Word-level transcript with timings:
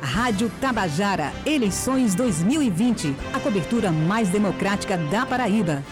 Rádio 0.00 0.50
Tabajara, 0.60 1.32
eleições 1.44 2.14
2020. 2.14 3.14
A 3.32 3.40
cobertura 3.40 3.90
mais 3.90 4.28
democrática 4.28 4.96
da 4.96 5.26
Paraíba. 5.26 5.82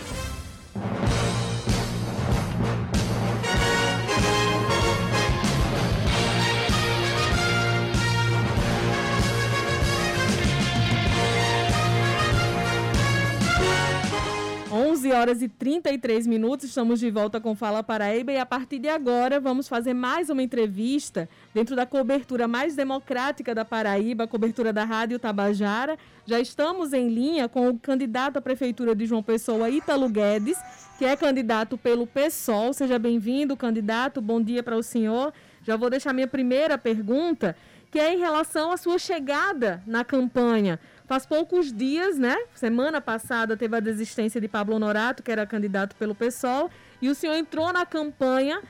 11 15.07 15.13
horas 15.13 15.43
e 15.43 15.49
33 15.49 16.27
minutos, 16.27 16.67
estamos 16.67 17.01
de 17.01 17.11
volta 17.11 17.41
com 17.41 17.55
Fala 17.55 17.83
Paraíba 17.83 18.33
e 18.33 18.39
a 18.39 18.45
partir 18.45 18.79
de 18.79 18.89
agora 18.89 19.39
vamos 19.39 19.69
fazer 19.69 19.95
mais 19.95 20.29
uma 20.29 20.43
entrevista 20.43 21.29
dentro 21.57 21.75
da 21.75 21.87
cobertura 21.87 22.47
mais 22.47 22.77
democrática 22.77 23.55
da 23.55 23.65
Paraíba, 23.65 24.25
a 24.25 24.29
cobertura 24.29 24.75
da 24.75 24.85
Rádio 24.85 25.19
Tabajara. 25.19 25.97
Já 26.27 26.39
estamos 26.39 26.93
em 26.93 27.09
linha 27.09 27.49
com 27.49 27.71
o 27.71 27.79
candidato 27.79 28.37
à 28.37 28.43
Prefeitura 28.43 28.95
de 28.95 29.07
João 29.07 29.23
Pessoa, 29.23 29.71
Ítalo 29.71 30.07
Guedes, 30.07 30.59
que 30.99 31.07
é 31.07 31.17
candidato 31.17 31.79
pelo 31.79 32.07
PSOL. 32.07 32.75
Seja 32.75 32.99
bem-vindo, 32.99 33.57
candidato. 33.57 34.21
Bom 34.21 34.39
dia 34.43 34.63
para 34.63 34.77
o 34.77 34.83
senhor. 34.83 35.33
Já 35.63 35.77
vou 35.77 35.89
deixar 35.89 36.13
minha 36.13 36.29
primeira 36.29 36.77
pergunta, 36.77 37.57
que 37.91 37.99
é 37.99 38.13
em 38.13 38.19
relação 38.19 38.71
à 38.71 38.77
sua 38.77 38.99
chegada 38.99 39.83
na 39.87 40.05
campanha. 40.05 40.79
Faz 41.07 41.25
poucos 41.25 41.73
dias, 41.73 42.19
né? 42.19 42.37
Semana 42.55 43.01
passada 43.01 43.57
teve 43.57 43.75
a 43.75 43.81
desistência 43.81 44.39
de 44.43 44.47
Pablo 44.47 44.75
Honorato, 44.75 45.23
que 45.23 45.33
era 45.33 45.47
candidato 45.47 45.97
pelo 45.97 46.15
PSOL, 46.15 46.69
e 47.01 47.09
o 47.09 47.15
senhor 47.15 47.35
entrou 47.35 47.73
na 47.73 47.87
campanha, 47.87 48.61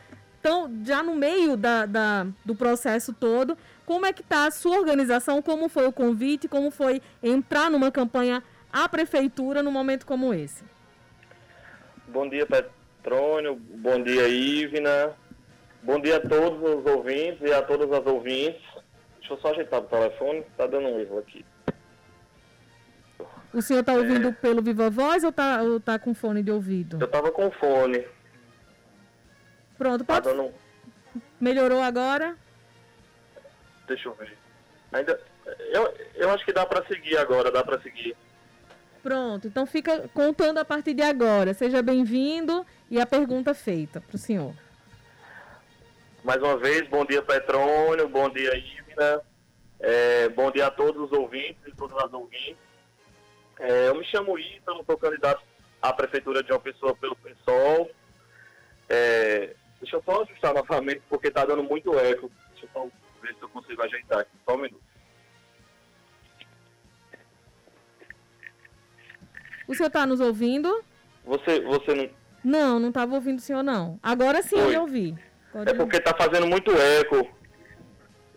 então, 0.46 0.70
já 0.84 1.02
no 1.02 1.16
meio 1.16 1.56
da, 1.56 1.86
da 1.86 2.24
do 2.44 2.54
processo 2.54 3.12
todo. 3.12 3.58
Como 3.84 4.06
é 4.06 4.12
que 4.12 4.22
está 4.22 4.46
a 4.46 4.50
sua 4.52 4.78
organização? 4.78 5.42
Como 5.42 5.68
foi 5.68 5.88
o 5.88 5.92
convite? 5.92 6.46
Como 6.46 6.70
foi 6.70 7.02
entrar 7.20 7.68
numa 7.68 7.90
campanha 7.90 8.40
à 8.72 8.88
prefeitura 8.88 9.60
num 9.60 9.72
momento 9.72 10.06
como 10.06 10.32
esse? 10.32 10.62
Bom 12.06 12.28
dia, 12.28 12.46
Petrônio. 12.46 13.56
Bom 13.56 14.00
dia, 14.00 14.28
Ivna. 14.28 15.14
Bom 15.82 16.00
dia 16.00 16.18
a 16.18 16.20
todos 16.20 16.62
os 16.62 16.86
ouvintes 16.86 17.40
e 17.42 17.52
a 17.52 17.60
todas 17.62 17.90
as 17.90 18.06
ouvintes. 18.06 18.62
Deixa 19.18 19.34
eu 19.34 19.38
só 19.38 19.50
ajeitar 19.50 19.80
o 19.80 19.86
telefone, 19.86 20.44
tá 20.56 20.68
dando 20.68 20.86
um 20.86 21.00
erro 21.00 21.18
aqui. 21.18 21.44
O 23.52 23.60
senhor 23.60 23.80
está 23.80 23.94
ouvindo 23.94 24.28
é... 24.28 24.32
pelo 24.32 24.62
Viva 24.62 24.90
Voz 24.90 25.24
ou 25.24 25.30
está 25.30 25.58
tá 25.84 25.98
com 25.98 26.14
fone 26.14 26.40
de 26.40 26.52
ouvido? 26.52 26.98
Eu 27.00 27.06
estava 27.06 27.32
com 27.32 27.50
fone. 27.50 28.04
Pronto, 29.78 30.04
tá 30.04 30.14
pode... 30.14 30.28
Tá 30.28 30.32
dando... 30.32 30.52
Melhorou 31.40 31.82
agora? 31.82 32.36
Deixa 33.86 34.08
eu 34.08 34.14
ver. 34.14 34.36
Ainda... 34.92 35.20
Eu, 35.70 35.94
eu 36.14 36.30
acho 36.30 36.44
que 36.44 36.52
dá 36.52 36.66
para 36.66 36.84
seguir 36.86 37.16
agora, 37.18 37.50
dá 37.50 37.62
para 37.62 37.80
seguir. 37.80 38.16
Pronto, 39.02 39.46
então 39.46 39.64
fica 39.66 40.08
contando 40.12 40.58
a 40.58 40.64
partir 40.64 40.92
de 40.92 41.02
agora. 41.02 41.54
Seja 41.54 41.80
bem-vindo 41.80 42.66
e 42.90 43.00
a 43.00 43.06
pergunta 43.06 43.54
feita 43.54 44.00
para 44.00 44.16
o 44.16 44.18
senhor. 44.18 44.52
Mais 46.24 46.42
uma 46.42 46.56
vez, 46.56 46.88
bom 46.88 47.04
dia 47.04 47.22
Petrônio, 47.22 48.08
bom 48.08 48.28
dia 48.28 48.56
Ivna, 48.56 49.22
é, 49.78 50.28
bom 50.30 50.50
dia 50.50 50.66
a 50.66 50.70
todos 50.72 51.00
os 51.02 51.16
ouvintes 51.16 51.62
e 51.68 51.76
todas 51.76 51.96
as 52.02 52.12
ouvintes. 52.12 52.56
É, 53.60 53.88
eu 53.88 53.94
me 53.94 54.04
chamo 54.06 54.36
Ítalo, 54.36 54.84
sou 54.84 54.98
candidato 54.98 55.40
à 55.80 55.92
Prefeitura 55.92 56.42
de 56.42 56.50
uma 56.50 56.58
pessoa 56.58 56.96
pelo 56.96 57.14
PSOL. 57.14 57.88
É, 58.88 59.54
deixa 59.80 59.96
eu 59.96 60.02
só 60.04 60.22
ajustar 60.22 60.54
novamente, 60.54 61.02
porque 61.08 61.28
está 61.28 61.44
dando 61.44 61.62
muito 61.62 61.98
eco. 61.98 62.30
Deixa 62.52 62.66
eu 62.66 62.70
só 62.72 62.88
ver 63.22 63.34
se 63.34 63.42
eu 63.42 63.48
consigo 63.48 63.82
ajeitar 63.82 64.20
aqui. 64.20 64.30
Só 64.44 64.54
um 64.54 64.58
minuto. 64.58 64.82
O 69.68 69.74
senhor 69.74 69.88
está 69.88 70.06
nos 70.06 70.20
ouvindo? 70.20 70.84
Você, 71.24 71.60
você 71.60 71.94
não... 71.94 72.10
Não, 72.44 72.78
não 72.78 72.88
estava 72.90 73.14
ouvindo 73.16 73.38
o 73.38 73.42
senhor, 73.42 73.62
não. 73.62 73.98
Agora 74.00 74.40
sim 74.42 74.60
Oi. 74.60 74.76
eu 74.76 74.82
ouvi. 74.82 75.18
Pode 75.52 75.70
é 75.70 75.74
porque 75.74 75.96
está 75.96 76.14
fazendo 76.16 76.46
muito 76.46 76.70
eco. 76.70 77.28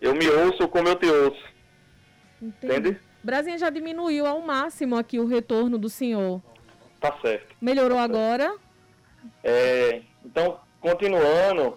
Eu 0.00 0.14
me 0.14 0.28
ouço 0.28 0.66
como 0.68 0.88
eu 0.88 0.96
te 0.96 1.06
ouço. 1.06 1.44
Entendi. 2.42 2.72
Entende? 2.72 3.00
Brasinha 3.22 3.58
já 3.58 3.70
diminuiu 3.70 4.26
ao 4.26 4.40
máximo 4.40 4.96
aqui 4.96 5.20
o 5.20 5.26
retorno 5.26 5.78
do 5.78 5.88
senhor. 5.88 6.42
Tá 6.98 7.16
certo. 7.20 7.54
Melhorou 7.60 7.98
tá 7.98 8.02
certo. 8.02 8.16
agora? 8.16 8.56
É, 9.44 10.02
então, 10.24 10.58
continuando, 10.80 11.76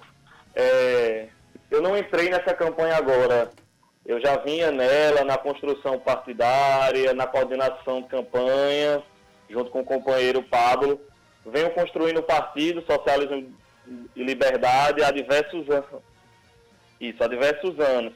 é, 0.56 1.28
eu 1.70 1.82
não 1.82 1.98
entrei 1.98 2.30
nessa 2.30 2.54
campanha 2.54 2.96
agora. 2.96 3.52
Eu 4.06 4.20
já 4.20 4.38
vinha 4.38 4.72
nela 4.72 5.24
na 5.24 5.38
construção 5.38 5.98
partidária, 6.00 7.14
na 7.14 7.26
coordenação 7.26 8.02
de 8.02 8.10
campanha, 8.10 9.02
junto 9.50 9.72
com 9.72 9.80
o 9.82 9.86
companheiro 9.86 10.44
Pablo. 10.44 11.00
Venho 11.46 11.72
construindo 11.72 12.20
o 12.20 12.24
partido 12.24 12.84
Socialismo 12.86 13.54
e 14.16 14.24
Liberdade 14.24 15.04
há 15.04 15.12
diversos 15.12 15.70
anos. 15.70 16.02
Isso, 17.00 17.24
há 17.24 17.28
diversos 17.28 17.80
anos. 17.80 18.14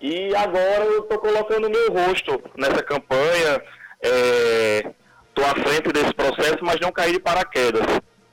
E 0.00 0.34
agora 0.34 0.84
eu 0.84 1.02
estou 1.02 1.18
colocando 1.18 1.68
meu 1.68 1.92
rosto 1.92 2.42
nessa 2.56 2.82
campanha, 2.82 3.62
estou 4.02 5.44
é, 5.44 5.50
à 5.50 5.54
frente 5.54 5.92
desse 5.92 6.14
processo, 6.14 6.58
mas 6.62 6.80
não 6.80 6.90
caí 6.90 7.12
de 7.12 7.20
paraquedas. 7.20 7.82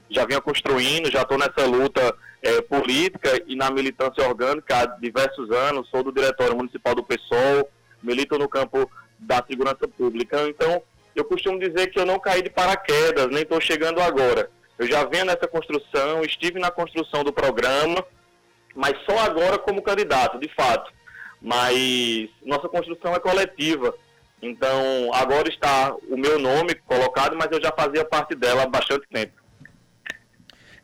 Já 0.10 0.26
venho 0.26 0.42
construindo, 0.42 1.12
já 1.12 1.22
estou 1.22 1.38
nessa 1.38 1.66
luta 1.66 2.16
é, 2.42 2.62
política 2.62 3.42
e 3.46 3.56
na 3.56 3.70
militância 3.70 4.28
orgânica 4.28 4.78
há 4.78 4.86
diversos 4.86 5.52
anos, 5.52 5.90
sou 5.90 6.04
do 6.04 6.12
Diretório 6.12 6.56
Municipal 6.56 6.96
do 6.96 7.04
PSOL, 7.04 7.70
milito 8.02 8.38
no 8.38 8.48
campo 8.48 8.90
da 9.20 9.44
segurança 9.48 9.88
pública. 9.88 10.48
Então, 10.48 10.82
eu 11.16 11.26
costumo 11.26 11.60
dizer 11.60 11.88
que 11.88 12.00
eu 12.00 12.06
não 12.06 12.20
caí 12.20 12.42
de 12.42 12.50
paraquedas, 12.50 13.28
nem 13.28 13.42
estou 13.42 13.60
chegando 13.60 14.02
agora. 14.02 14.50
Eu 14.78 14.88
já 14.88 15.04
venho 15.04 15.26
nessa 15.26 15.48
construção, 15.48 16.22
estive 16.24 16.60
na 16.60 16.70
construção 16.70 17.24
do 17.24 17.34
programa, 17.34 18.06
mas 18.76 18.94
só 19.10 19.18
agora 19.20 19.58
como 19.58 19.82
candidato, 19.82 20.40
de 20.40 20.48
fato 20.54 20.98
mas 21.42 22.30
nossa 22.46 22.68
construção 22.68 23.14
é 23.14 23.20
coletiva. 23.20 23.94
Então, 24.42 25.12
agora 25.14 25.50
está 25.50 25.96
o 26.10 26.18
meu 26.18 26.38
nome 26.38 26.76
colocado, 26.76 27.36
mas 27.36 27.48
eu 27.52 27.62
já 27.62 27.72
fazia 27.72 28.06
parte 28.06 28.36
dela 28.36 28.64
há 28.64 28.68
bastante 28.68 29.08
tempo. 29.12 29.34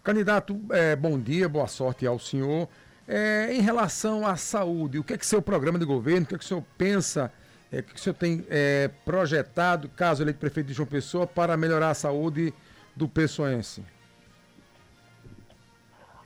Candidato, 0.04 0.60
é, 0.72 0.98
bom 0.98 1.18
dia, 1.18 1.48
boa 1.48 1.66
sorte 1.66 2.06
ao 2.06 2.20
senhor. 2.20 2.68
É, 3.08 3.54
em 3.54 3.62
relação 3.62 4.28
à 4.28 4.36
saúde, 4.36 5.00
o 5.00 5.04
que 5.04 5.14
é 5.14 5.18
que 5.18 5.26
seu 5.26 5.42
programa 5.42 5.80
de 5.80 5.86
governo, 5.86 6.26
o 6.26 6.28
que 6.28 6.36
é 6.36 6.38
que 6.38 6.44
o 6.44 6.48
senhor 6.48 6.64
pensa, 6.78 7.32
é, 7.72 7.80
o 7.80 7.84
que, 7.84 7.92
é 7.92 7.94
que 7.94 8.00
o 8.02 8.04
senhor 8.04 8.14
tem 8.16 8.46
é, 8.50 8.90
projetado, 9.06 9.88
caso 9.96 10.22
eleito 10.22 10.40
prefeito 10.40 10.68
de 10.68 10.74
João 10.74 10.88
Pessoa, 10.88 11.26
para 11.26 11.56
melhorar 11.56 11.92
a 11.92 11.94
saúde 11.94 12.54
do 12.94 13.08
pessoense? 13.08 13.82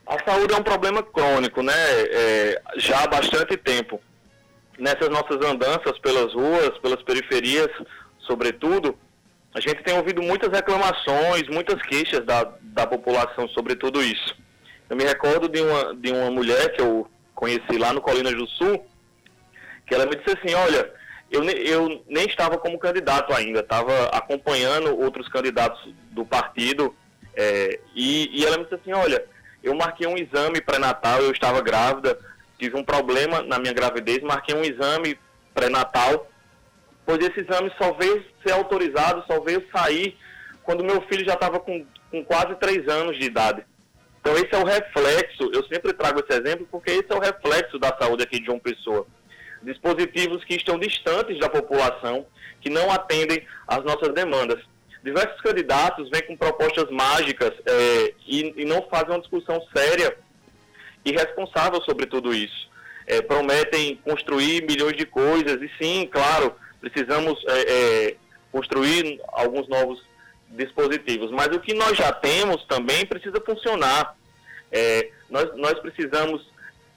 A 0.07 0.17
saúde 0.27 0.55
é 0.55 0.57
um 0.57 0.63
problema 0.63 1.03
crônico, 1.03 1.61
né? 1.61 1.73
É, 1.75 2.61
já 2.77 3.03
há 3.03 3.07
bastante 3.07 3.55
tempo 3.57 4.01
nessas 4.79 5.09
nossas 5.09 5.37
andanças 5.45 5.99
pelas 5.99 6.33
ruas, 6.33 6.75
pelas 6.79 7.03
periferias, 7.03 7.69
sobretudo, 8.21 8.97
a 9.53 9.59
gente 9.59 9.83
tem 9.83 9.95
ouvido 9.95 10.21
muitas 10.21 10.51
reclamações, 10.51 11.47
muitas 11.47 11.81
queixas 11.83 12.25
da, 12.25 12.43
da 12.77 12.85
população 12.85 13.47
sobre 13.49 13.75
tudo 13.75 14.03
isso. 14.03 14.38
Eu 14.88 14.95
me 14.95 15.03
recordo 15.03 15.49
de 15.49 15.59
uma, 15.59 15.95
de 15.95 16.11
uma 16.11 16.29
mulher 16.29 16.73
que 16.73 16.81
eu 16.81 17.09
conheci 17.33 17.75
lá 17.77 17.91
no 17.91 17.99
Colinas 18.01 18.35
do 18.35 18.47
Sul, 18.47 18.85
que 19.85 19.95
ela 19.95 20.05
me 20.05 20.15
disse 20.15 20.38
assim, 20.38 20.53
olha, 20.53 20.93
eu, 21.31 21.43
eu 21.43 22.03
nem 22.07 22.25
estava 22.27 22.57
como 22.59 22.77
candidato 22.77 23.33
ainda, 23.33 23.61
estava 23.61 24.05
acompanhando 24.09 24.95
outros 24.97 25.27
candidatos 25.27 25.91
do 26.11 26.23
partido, 26.23 26.95
é, 27.35 27.79
e, 27.95 28.29
e 28.39 28.45
ela 28.45 28.57
me 28.57 28.63
disse 28.63 28.75
assim, 28.75 28.93
olha, 28.93 29.25
eu 29.63 29.73
marquei 29.75 30.07
um 30.07 30.17
exame 30.17 30.61
pré-natal, 30.61 31.21
eu 31.21 31.31
estava 31.31 31.61
grávida, 31.61 32.17
tive 32.59 32.77
um 32.77 32.83
problema 32.83 33.41
na 33.41 33.57
minha 33.57 33.73
gravidez, 33.73 34.21
marquei 34.21 34.55
um 34.55 34.63
exame 34.63 35.19
pré-natal, 35.53 36.29
pois 37.05 37.19
esse 37.19 37.40
exame 37.40 37.72
só 37.78 37.91
veio 37.93 38.23
ser 38.46 38.53
autorizado, 38.53 39.23
só 39.28 39.40
veio 39.40 39.66
sair 39.75 40.16
quando 40.63 40.84
meu 40.84 41.02
filho 41.03 41.25
já 41.25 41.34
estava 41.34 41.59
com, 41.59 41.85
com 42.11 42.23
quase 42.23 42.55
três 42.55 42.87
anos 42.87 43.17
de 43.17 43.25
idade. 43.25 43.65
Então 44.19 44.35
esse 44.35 44.53
é 44.53 44.57
o 44.57 44.65
reflexo, 44.65 45.49
eu 45.53 45.63
sempre 45.67 45.93
trago 45.93 46.19
esse 46.19 46.37
exemplo 46.37 46.67
porque 46.69 46.91
esse 46.91 47.09
é 47.09 47.15
o 47.15 47.19
reflexo 47.19 47.79
da 47.79 47.95
saúde 47.97 48.23
aqui 48.23 48.39
de 48.39 48.45
João 48.45 48.59
Pessoa. 48.59 49.07
Dispositivos 49.63 50.43
que 50.43 50.55
estão 50.55 50.77
distantes 50.77 51.39
da 51.39 51.49
população, 51.49 52.25
que 52.59 52.69
não 52.69 52.91
atendem 52.91 53.45
às 53.67 53.83
nossas 53.83 54.13
demandas. 54.13 54.61
Diversos 55.03 55.39
candidatos 55.41 56.09
vêm 56.09 56.23
com 56.23 56.35
propostas 56.35 56.89
mágicas 56.91 57.53
é, 57.65 58.13
e, 58.27 58.53
e 58.57 58.65
não 58.65 58.81
fazem 58.89 59.11
uma 59.11 59.19
discussão 59.19 59.61
séria 59.75 60.17
e 61.05 61.11
responsável 61.11 61.81
sobre 61.83 62.05
tudo 62.05 62.33
isso. 62.33 62.69
É, 63.05 63.21
prometem 63.21 63.95
construir 64.03 64.65
milhões 64.67 64.97
de 64.97 65.05
coisas, 65.05 65.61
e 65.61 65.71
sim, 65.81 66.09
claro, 66.11 66.53
precisamos 66.81 67.41
é, 67.47 67.61
é, 68.09 68.15
construir 68.51 69.21
alguns 69.29 69.69
novos 69.69 70.03
dispositivos, 70.49 71.32
mas 71.32 71.47
o 71.47 71.59
que 71.59 71.73
nós 71.73 71.97
já 71.97 72.11
temos 72.11 72.64
também 72.66 73.05
precisa 73.05 73.41
funcionar. 73.46 74.16
É, 74.72 75.09
nós, 75.29 75.55
nós 75.55 75.79
precisamos 75.79 76.41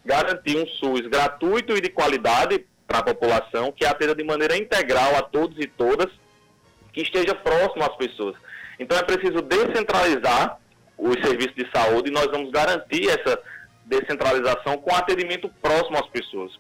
garantir 0.05 0.57
um 0.57 0.67
SUS 0.67 1.07
gratuito 1.09 1.77
e 1.77 1.81
de 1.81 1.91
qualidade 1.91 2.65
para 2.87 2.99
a 2.99 3.03
população, 3.03 3.71
que 3.71 3.85
atenda 3.85 4.15
de 4.15 4.25
maneira 4.25 4.57
integral 4.57 5.17
a 5.17 5.23
todos 5.23 5.57
e 5.59 5.67
todas, 5.67 6.09
que 6.93 7.03
esteja 7.03 7.35
próximo 7.35 7.85
às 7.85 7.97
pessoas. 7.97 8.37
Então 8.79 8.99
é 8.99 9.03
preciso 9.03 9.43
descentralizar 9.43 10.59
os 10.97 11.15
serviços 11.23 11.55
de 11.55 11.69
saúde 11.71 12.11
e 12.11 12.13
nós 12.13 12.27
vamos 12.27 12.51
garantir 12.51 13.09
essa 13.09 13.41
descentralização 13.85 14.79
com 14.79 14.95
atendimento 14.95 15.49
próximo 15.61 15.99
às 15.99 16.07
pessoas. 16.09 16.53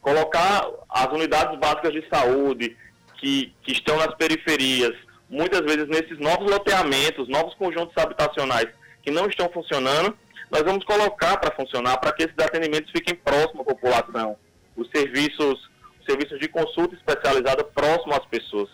Colocar 0.00 0.66
as 0.88 1.06
unidades 1.06 1.58
básicas 1.58 1.92
de 1.92 2.06
saúde 2.08 2.76
que, 3.18 3.52
que 3.62 3.72
estão 3.72 3.96
nas 3.96 4.14
periferias, 4.14 4.94
muitas 5.28 5.60
vezes 5.60 5.88
nesses 5.88 6.18
novos 6.18 6.50
loteamentos, 6.50 7.28
novos 7.28 7.54
conjuntos 7.54 7.96
habitacionais 7.96 8.68
que 9.02 9.10
não 9.10 9.26
estão 9.26 9.48
funcionando, 9.50 10.16
nós 10.50 10.62
vamos 10.62 10.84
colocar 10.84 11.36
para 11.38 11.54
funcionar 11.54 11.98
para 11.98 12.12
que 12.12 12.24
esses 12.24 12.38
atendimentos 12.38 12.90
fiquem 12.90 13.14
próximos 13.14 13.60
à 13.60 13.64
população. 13.64 14.36
Os 14.76 14.88
serviços, 14.90 15.68
os 15.98 16.06
serviços 16.06 16.38
de 16.38 16.48
consulta 16.48 16.94
especializada 16.94 17.64
próximo 17.64 18.14
às 18.14 18.24
pessoas. 18.26 18.70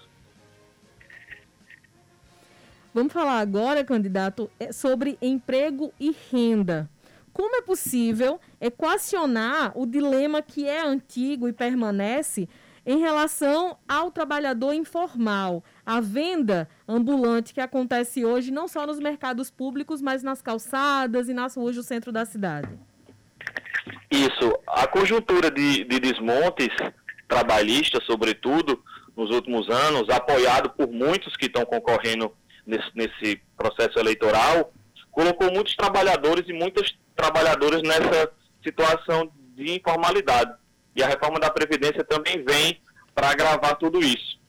Vamos 2.94 3.12
falar 3.12 3.38
agora, 3.38 3.82
candidato, 3.82 4.50
é, 4.60 4.70
sobre 4.70 5.16
emprego 5.22 5.94
e 5.98 6.14
renda. 6.30 6.90
Como 7.32 7.56
é 7.56 7.62
possível 7.62 8.38
equacionar 8.60 9.72
o 9.74 9.86
dilema 9.86 10.42
que 10.42 10.68
é 10.68 10.82
antigo 10.82 11.48
e 11.48 11.52
permanece 11.54 12.46
em 12.84 12.98
relação 12.98 13.78
ao 13.88 14.10
trabalhador 14.10 14.72
informal, 14.74 15.62
a 15.86 16.00
venda 16.00 16.68
ambulante 16.86 17.54
que 17.54 17.60
acontece 17.60 18.24
hoje 18.24 18.50
não 18.50 18.66
só 18.66 18.86
nos 18.86 18.98
mercados 18.98 19.50
públicos, 19.50 20.02
mas 20.02 20.22
nas 20.22 20.42
calçadas 20.42 21.28
e 21.28 21.34
nas 21.34 21.56
ruas 21.56 21.76
do 21.76 21.82
centro 21.82 22.10
da 22.10 22.24
cidade? 22.24 22.68
Isso. 24.10 24.58
A 24.66 24.86
conjuntura 24.86 25.50
de, 25.50 25.84
de 25.84 26.00
desmontes 26.00 26.68
trabalhistas, 27.28 28.04
sobretudo, 28.04 28.82
nos 29.16 29.30
últimos 29.30 29.68
anos, 29.70 30.08
apoiado 30.10 30.70
por 30.70 30.88
muitos 30.88 31.36
que 31.36 31.46
estão 31.46 31.64
concorrendo 31.64 32.32
nesse, 32.66 32.90
nesse 32.94 33.40
processo 33.56 33.98
eleitoral, 33.98 34.72
colocou 35.10 35.52
muitos 35.52 35.76
trabalhadores 35.76 36.48
e 36.48 36.52
muitas 36.52 36.94
trabalhadoras 37.14 37.82
nessa 37.82 38.32
situação 38.62 39.30
de 39.54 39.76
informalidade. 39.76 40.52
E 40.94 41.02
a 41.02 41.08
reforma 41.08 41.38
da 41.38 41.50
Previdência 41.50 42.04
também 42.04 42.44
vem 42.44 42.80
para 43.14 43.30
agravar 43.30 43.76
tudo 43.76 44.00
isso. 44.00 44.40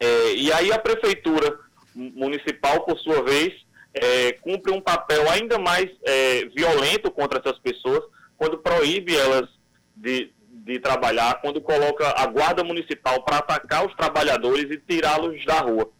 É, 0.00 0.34
e 0.34 0.52
aí 0.52 0.72
a 0.72 0.78
Prefeitura 0.78 1.58
Municipal, 1.94 2.84
por 2.84 2.98
sua 2.98 3.22
vez, 3.22 3.52
é, 3.94 4.32
cumpre 4.32 4.72
um 4.72 4.80
papel 4.80 5.30
ainda 5.30 5.58
mais 5.58 5.88
é, 6.04 6.46
violento 6.46 7.10
contra 7.10 7.38
essas 7.38 7.58
pessoas 7.60 8.02
quando 8.36 8.58
proíbe 8.58 9.16
elas 9.16 9.48
de, 9.94 10.32
de 10.48 10.80
trabalhar, 10.80 11.40
quando 11.40 11.60
coloca 11.60 12.12
a 12.16 12.26
Guarda 12.26 12.64
Municipal 12.64 13.22
para 13.22 13.38
atacar 13.38 13.86
os 13.86 13.94
trabalhadores 13.94 14.64
e 14.70 14.78
tirá-los 14.78 15.44
da 15.44 15.60
rua. 15.60 15.90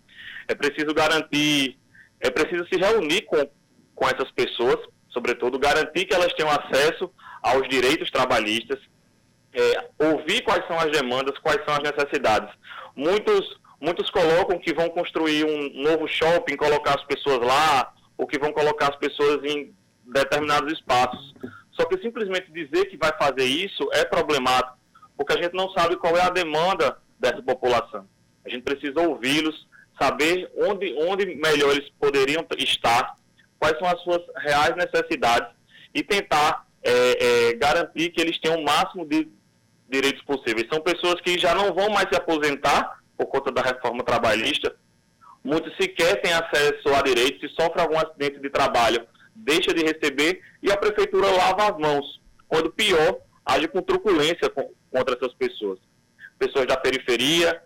É 0.48 0.54
preciso 0.54 0.92
garantir, 0.92 1.78
é 2.20 2.30
preciso 2.30 2.66
se 2.68 2.76
reunir 2.78 3.22
com, 3.22 3.48
com 3.94 4.06
essas 4.06 4.30
pessoas, 4.32 4.76
sobretudo, 5.10 5.58
garantir 5.58 6.06
que 6.06 6.14
elas 6.14 6.32
tenham 6.34 6.50
acesso 6.50 7.10
aos 7.42 7.68
direitos 7.68 8.10
trabalhistas, 8.10 8.78
é, 9.54 10.06
ouvir 10.10 10.42
quais 10.42 10.66
são 10.66 10.78
as 10.78 10.90
demandas, 10.90 11.38
quais 11.38 11.64
são 11.64 11.74
as 11.74 11.80
necessidades. 11.80 12.52
Muitos, 12.96 13.60
muitos 13.80 14.10
colocam 14.10 14.58
que 14.58 14.74
vão 14.74 14.88
construir 14.90 15.44
um 15.44 15.82
novo 15.82 16.08
shopping, 16.08 16.56
colocar 16.56 16.96
as 16.96 17.04
pessoas 17.04 17.38
lá, 17.46 17.92
ou 18.18 18.26
que 18.26 18.38
vão 18.38 18.52
colocar 18.52 18.90
as 18.90 18.96
pessoas 18.96 19.42
em 19.44 19.74
determinados 20.12 20.72
espaços. 20.72 21.34
Só 21.72 21.84
que 21.86 22.00
simplesmente 22.00 22.52
dizer 22.52 22.86
que 22.86 22.96
vai 22.96 23.12
fazer 23.16 23.44
isso 23.44 23.88
é 23.92 24.04
problemático, 24.04 24.78
porque 25.16 25.32
a 25.32 25.42
gente 25.42 25.54
não 25.54 25.70
sabe 25.70 25.96
qual 25.96 26.16
é 26.16 26.22
a 26.22 26.30
demanda 26.30 26.96
dessa 27.18 27.42
população. 27.42 28.06
A 28.44 28.50
gente 28.50 28.62
precisa 28.62 29.00
ouvi-los, 29.00 29.66
saber 30.00 30.50
onde, 30.56 30.94
onde 30.98 31.26
melhor 31.36 31.72
eles 31.72 31.88
poderiam 31.98 32.44
estar, 32.58 33.16
quais 33.58 33.78
são 33.78 33.88
as 33.88 34.00
suas 34.02 34.20
reais 34.36 34.74
necessidades 34.76 35.48
e 35.94 36.02
tentar 36.02 36.66
é, 36.82 36.90
é, 37.50 37.54
garantir 37.54 38.10
que 38.10 38.20
eles 38.20 38.38
tenham 38.38 38.60
o 38.60 38.64
máximo 38.64 39.06
de 39.06 39.28
direitos 39.94 40.22
possíveis. 40.24 40.68
São 40.72 40.80
pessoas 40.80 41.20
que 41.20 41.38
já 41.38 41.54
não 41.54 41.72
vão 41.72 41.88
mais 41.90 42.08
se 42.08 42.16
aposentar 42.16 43.00
por 43.16 43.26
conta 43.26 43.52
da 43.52 43.62
reforma 43.62 44.02
trabalhista, 44.02 44.74
muitos 45.42 45.76
sequer 45.76 46.20
têm 46.20 46.32
acesso 46.32 46.88
a 46.94 47.02
direitos, 47.02 47.40
se 47.40 47.54
sofre 47.54 47.80
algum 47.80 47.98
acidente 47.98 48.40
de 48.40 48.50
trabalho, 48.50 49.06
deixa 49.34 49.72
de 49.72 49.82
receber 49.82 50.40
e 50.62 50.70
a 50.72 50.76
prefeitura 50.76 51.30
lava 51.30 51.70
as 51.70 51.78
mãos. 51.78 52.20
Quando 52.48 52.72
pior, 52.72 53.20
age 53.44 53.68
com 53.68 53.82
truculência 53.82 54.50
contra 54.50 55.16
essas 55.16 55.32
pessoas. 55.34 55.78
Pessoas 56.38 56.66
da 56.66 56.76
periferia, 56.76 57.62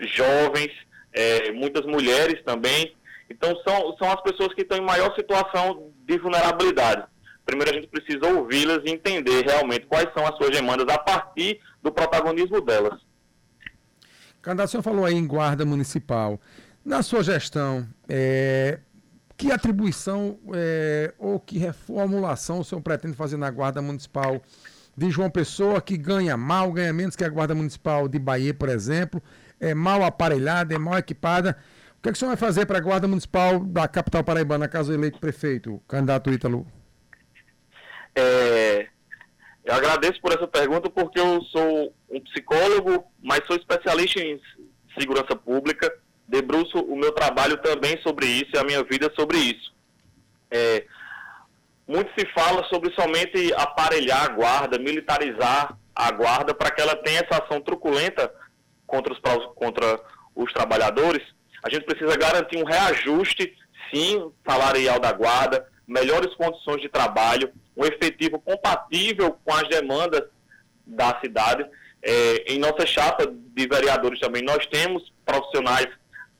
jovens, 0.00 0.72
é, 1.12 1.52
muitas 1.52 1.84
mulheres 1.84 2.42
também. 2.44 2.94
Então, 3.28 3.54
são, 3.66 3.96
são 3.98 4.10
as 4.10 4.22
pessoas 4.22 4.54
que 4.54 4.62
estão 4.62 4.78
em 4.78 4.82
maior 4.84 5.14
situação 5.14 5.92
de 6.06 6.18
vulnerabilidade. 6.18 7.04
Primeiro, 7.46 7.70
a 7.70 7.74
gente 7.74 7.86
precisa 7.86 8.26
ouvi-las 8.26 8.82
e 8.84 8.90
entender 8.90 9.46
realmente 9.46 9.86
quais 9.86 10.12
são 10.12 10.26
as 10.26 10.36
suas 10.36 10.50
demandas 10.50 10.86
a 10.88 10.98
partir 10.98 11.60
do 11.82 11.90
protagonismo 11.90 12.60
delas. 12.60 13.00
Candidato, 14.42 14.68
o 14.68 14.70
senhor 14.72 14.82
falou 14.82 15.06
aí 15.06 15.14
em 15.14 15.26
guarda 15.26 15.64
municipal. 15.64 16.38
Na 16.84 17.02
sua 17.02 17.22
gestão, 17.22 17.88
é, 18.08 18.80
que 19.36 19.50
atribuição 19.50 20.38
é, 20.52 21.14
ou 21.18 21.40
que 21.40 21.56
reformulação 21.58 22.60
o 22.60 22.64
senhor 22.64 22.82
pretende 22.82 23.16
fazer 23.16 23.38
na 23.38 23.50
guarda 23.50 23.80
municipal 23.80 24.42
de 24.96 25.10
João 25.10 25.30
Pessoa, 25.30 25.80
que 25.80 25.96
ganha 25.96 26.36
mal, 26.36 26.70
ganha 26.72 26.92
menos 26.92 27.16
que 27.16 27.24
a 27.24 27.28
guarda 27.28 27.54
municipal 27.54 28.08
de 28.08 28.18
Bahia, 28.18 28.52
por 28.52 28.68
exemplo? 28.68 29.22
é 29.60 29.74
mal 29.74 30.04
aparelhada, 30.04 30.74
é 30.74 30.78
mal 30.78 30.98
equipada. 30.98 31.56
O 31.98 32.02
que, 32.02 32.08
é 32.08 32.12
que 32.12 32.16
o 32.16 32.18
senhor 32.18 32.30
vai 32.30 32.36
fazer 32.36 32.66
para 32.66 32.78
a 32.78 32.80
Guarda 32.80 33.08
Municipal 33.08 33.60
da 33.60 33.88
capital 33.88 34.22
paraibana, 34.22 34.68
caso 34.68 34.92
eleito 34.92 35.18
prefeito, 35.18 35.80
candidato 35.88 36.30
Ítalo? 36.30 36.66
É, 38.16 38.88
eu 39.64 39.74
agradeço 39.74 40.20
por 40.22 40.32
essa 40.32 40.46
pergunta, 40.46 40.88
porque 40.88 41.20
eu 41.20 41.42
sou 41.42 41.94
um 42.10 42.20
psicólogo, 42.20 43.04
mas 43.22 43.44
sou 43.46 43.56
especialista 43.56 44.20
em 44.20 44.40
segurança 44.98 45.36
pública, 45.36 45.92
debruço 46.26 46.78
o 46.78 46.96
meu 46.96 47.12
trabalho 47.12 47.58
também 47.58 48.00
sobre 48.02 48.26
isso 48.26 48.50
e 48.54 48.58
a 48.58 48.64
minha 48.64 48.82
vida 48.82 49.12
sobre 49.14 49.36
isso. 49.36 49.74
É, 50.50 50.86
muito 51.86 52.10
se 52.18 52.26
fala 52.32 52.64
sobre 52.68 52.92
somente 52.94 53.52
aparelhar 53.54 54.24
a 54.24 54.28
guarda, 54.28 54.78
militarizar 54.78 55.76
a 55.94 56.10
guarda 56.10 56.54
para 56.54 56.70
que 56.70 56.80
ela 56.80 56.96
tenha 56.96 57.20
essa 57.20 57.42
ação 57.42 57.60
truculenta 57.60 58.32
contra 58.86 59.12
os, 59.12 59.20
contra 59.54 60.00
os 60.34 60.52
trabalhadores, 60.52 61.22
a 61.62 61.70
gente 61.70 61.84
precisa 61.84 62.16
garantir 62.16 62.56
um 62.58 62.64
reajuste, 62.64 63.52
sim, 63.92 64.30
salarial 64.46 65.00
da 65.00 65.12
guarda, 65.12 65.66
melhores 65.86 66.34
condições 66.34 66.80
de 66.80 66.88
trabalho, 66.88 67.52
um 67.76 67.84
efetivo 67.84 68.38
compatível 68.38 69.36
com 69.44 69.52
as 69.52 69.68
demandas 69.68 70.22
da 70.86 71.18
cidade. 71.20 71.66
É, 72.02 72.52
em 72.52 72.58
nossa 72.58 72.86
chapa 72.86 73.26
de 73.26 73.66
vereadores 73.66 74.20
também, 74.20 74.42
nós 74.42 74.64
temos 74.66 75.12
profissionais 75.24 75.88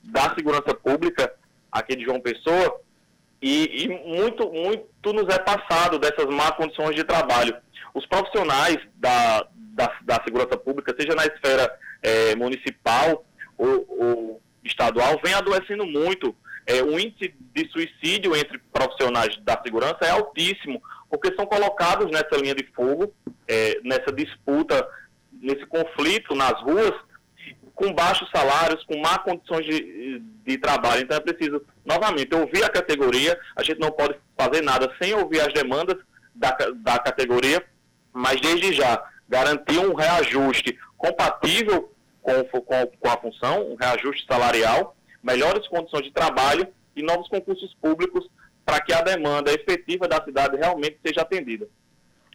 da 0.02 0.34
segurança 0.34 0.74
pública 0.74 1.32
aqui 1.70 1.96
de 1.96 2.04
João 2.04 2.20
Pessoa 2.20 2.80
e, 3.42 3.84
e 3.84 3.88
muito, 3.88 4.50
muito 4.50 5.12
nos 5.12 5.32
é 5.34 5.38
passado 5.38 5.98
dessas 5.98 6.26
má 6.26 6.52
condições 6.52 6.94
de 6.94 7.04
trabalho. 7.04 7.56
Os 7.92 8.06
profissionais 8.06 8.78
da, 8.96 9.46
da, 9.56 9.98
da 10.02 10.14
segurança 10.24 10.56
pública, 10.56 10.94
seja 10.98 11.14
na 11.14 11.24
esfera 11.26 11.72
é, 12.02 12.34
municipal 12.34 13.24
ou, 13.58 13.86
ou, 13.88 14.42
estadual, 14.64 15.20
vem 15.22 15.34
adoecendo 15.34 15.86
muito. 15.86 16.34
É, 16.66 16.82
o 16.82 16.98
índice 16.98 17.34
de 17.54 17.68
suicídio 17.70 18.34
entre 18.34 18.58
profissionais 18.72 19.36
da 19.42 19.60
segurança 19.62 19.98
é 20.02 20.10
altíssimo, 20.10 20.82
porque 21.10 21.34
são 21.34 21.46
colocados 21.46 22.10
nessa 22.10 22.36
linha 22.36 22.54
de 22.54 22.64
fogo, 22.74 23.12
é, 23.46 23.80
nessa 23.84 24.12
disputa, 24.12 24.86
nesse 25.32 25.64
conflito 25.66 26.34
nas 26.34 26.60
ruas, 26.62 26.92
com 27.74 27.92
baixos 27.92 28.28
salários, 28.30 28.82
com 28.84 28.98
má 28.98 29.18
condições 29.18 29.66
de, 29.66 30.22
de 30.44 30.58
trabalho. 30.58 31.02
Então 31.02 31.16
é 31.16 31.20
preciso, 31.20 31.62
novamente, 31.84 32.34
ouvir 32.34 32.64
a 32.64 32.70
categoria. 32.70 33.38
A 33.54 33.62
gente 33.62 33.78
não 33.78 33.90
pode 33.90 34.16
fazer 34.36 34.62
nada 34.62 34.90
sem 35.00 35.14
ouvir 35.14 35.40
as 35.40 35.52
demandas 35.52 35.96
da, 36.34 36.56
da 36.76 36.98
categoria, 36.98 37.62
mas 38.12 38.40
desde 38.40 38.72
já 38.72 39.02
garantir 39.28 39.78
um 39.78 39.94
reajuste 39.94 40.78
compatível 40.96 41.92
com, 42.22 42.44
com, 42.44 42.86
com 42.86 43.08
a 43.08 43.16
função, 43.18 43.70
um 43.70 43.76
reajuste 43.76 44.24
salarial, 44.26 44.96
melhores 45.22 45.68
condições 45.68 46.04
de 46.04 46.12
trabalho 46.12 46.66
e 46.94 47.02
novos 47.02 47.28
concursos 47.28 47.74
públicos 47.74 48.26
para 48.66 48.80
que 48.80 48.92
a 48.92 49.00
demanda 49.00 49.52
efetiva 49.52 50.08
da 50.08 50.22
cidade 50.22 50.56
realmente 50.56 50.98
seja 51.06 51.22
atendida. 51.22 51.68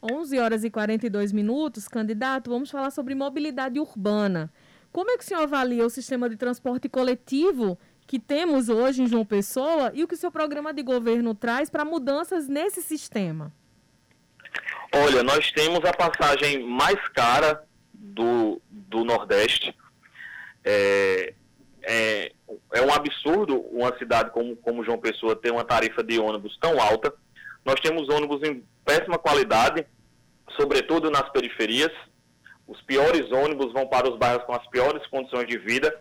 11 0.02 0.40
horas 0.40 0.64
e 0.64 0.72
42 0.72 1.34
minutos, 1.34 1.90
candidato, 1.90 2.50
vamos 2.50 2.72
falar 2.72 2.90
sobre 2.90 3.14
mobilidade 3.14 3.80
urbana. 3.80 4.52
Como 4.92 5.12
é 5.12 5.18
que 5.18 5.24
o 5.24 5.28
senhor 5.28 5.44
avalia 5.44 5.86
o 5.86 5.90
sistema 5.90 6.30
de 6.30 6.38
transporte 6.38 6.88
coletivo 6.88 7.78
que 8.08 8.18
temos 8.18 8.70
hoje 8.70 9.04
em 9.04 9.08
João 9.08 9.26
Pessoa 9.26 9.92
e 9.94 10.04
o 10.04 10.08
que 10.08 10.16
o 10.16 10.18
seu 10.18 10.32
programa 10.32 10.74
de 10.74 10.82
governo 10.82 11.36
traz 11.36 11.70
para 11.70 11.86
mudanças 11.86 12.48
nesse 12.48 12.82
sistema? 12.82 13.54
Olha, 14.94 15.22
nós 15.24 15.52
temos 15.52 15.80
a 15.86 15.94
passagem 15.94 16.64
mais 16.64 17.00
cara 17.10 17.64
do, 17.94 18.62
do 18.70 19.06
Nordeste. 19.06 19.76
É, 20.64 21.34
é, 21.84 22.32
é 22.74 22.82
um 22.82 22.94
absurdo 22.94 23.60
uma 23.72 23.96
cidade 23.98 24.32
como, 24.32 24.56
como 24.58 24.84
João 24.84 24.98
Pessoa 24.98 25.36
ter 25.36 25.52
uma 25.52 25.64
tarifa 25.64 26.04
de 26.04 26.20
ônibus 26.20 26.58
tão 26.60 26.80
alta. 26.80 27.14
Nós 27.66 27.80
temos 27.80 28.10
ônibus 28.10 28.42
em 28.44 28.64
péssima 28.86 29.18
qualidade, 29.18 29.86
sobretudo 30.58 31.10
nas 31.12 31.30
periferias. 31.30 31.92
Os 32.68 32.82
piores 32.82 33.32
ônibus 33.32 33.74
vão 33.74 33.88
para 33.88 34.10
os 34.10 34.18
bairros 34.18 34.44
com 34.46 34.54
as 34.54 34.66
piores 34.68 35.06
condições 35.08 35.48
de 35.48 35.58
vida. 35.58 35.94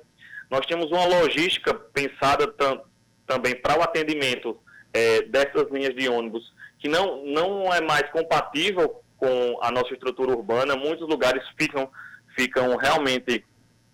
Nós 0.51 0.67
temos 0.67 0.91
uma 0.91 1.05
logística 1.05 1.75
pensada 1.75 2.47
tam, 2.53 2.83
também 3.27 3.55
para 3.55 3.79
o 3.79 3.83
atendimento 3.83 4.59
é, 4.93 5.23
dessas 5.23 5.71
linhas 5.71 5.95
de 5.95 6.09
ônibus 6.09 6.53
que 6.81 6.89
não, 6.89 7.25
não 7.27 7.73
é 7.73 7.81
mais 7.81 8.11
compatível 8.11 9.03
com 9.19 9.59
a 9.63 9.71
nossa 9.71 9.93
estrutura 9.93 10.33
urbana. 10.33 10.75
Muitos 10.75 11.07
lugares 11.07 11.43
ficam, 11.57 11.89
ficam 12.35 12.75
realmente 12.77 13.45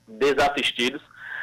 desassistidos. 0.07 1.03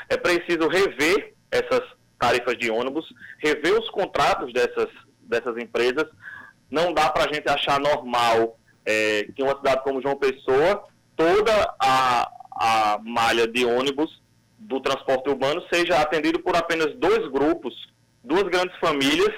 É 0.10 0.18
preciso 0.18 0.68
rever 0.68 1.34
essas 1.52 1.82
tarifas 2.20 2.58
de 2.58 2.72
ônibus, 2.72 3.06
rever 3.40 3.74
os 3.78 3.90
contratos 3.90 4.54
dessas, 4.54 4.88
dessas 5.22 5.58
empresas. 5.58 6.06
Não 6.70 6.94
dá 6.94 7.10
para 7.10 7.30
a 7.30 7.34
gente 7.34 7.50
achar 7.50 7.80
normal 7.80 8.58
é, 8.86 9.28
que 9.36 9.44
uma 9.44 9.56
cidade 9.56 9.84
como 9.84 10.02
João 10.02 10.16
Pessoa, 10.16 10.86
toda 11.16 11.76
a, 11.80 12.32
a 12.52 13.00
malha 13.04 13.48
de 13.48 13.66
ônibus 13.66 14.22
do 14.58 14.80
transporte 14.80 15.30
urbano 15.30 15.62
seja 15.72 16.00
atendido 16.00 16.40
por 16.40 16.56
apenas 16.56 16.96
dois 16.96 17.30
grupos, 17.30 17.74
duas 18.24 18.44
grandes 18.44 18.78
famílias 18.80 19.34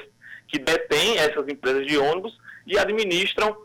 que 0.47 0.59
detêm 0.59 1.17
essas 1.17 1.47
empresas 1.47 1.85
de 1.87 1.97
ônibus 1.97 2.37
e 2.67 2.77
administram 2.77 3.55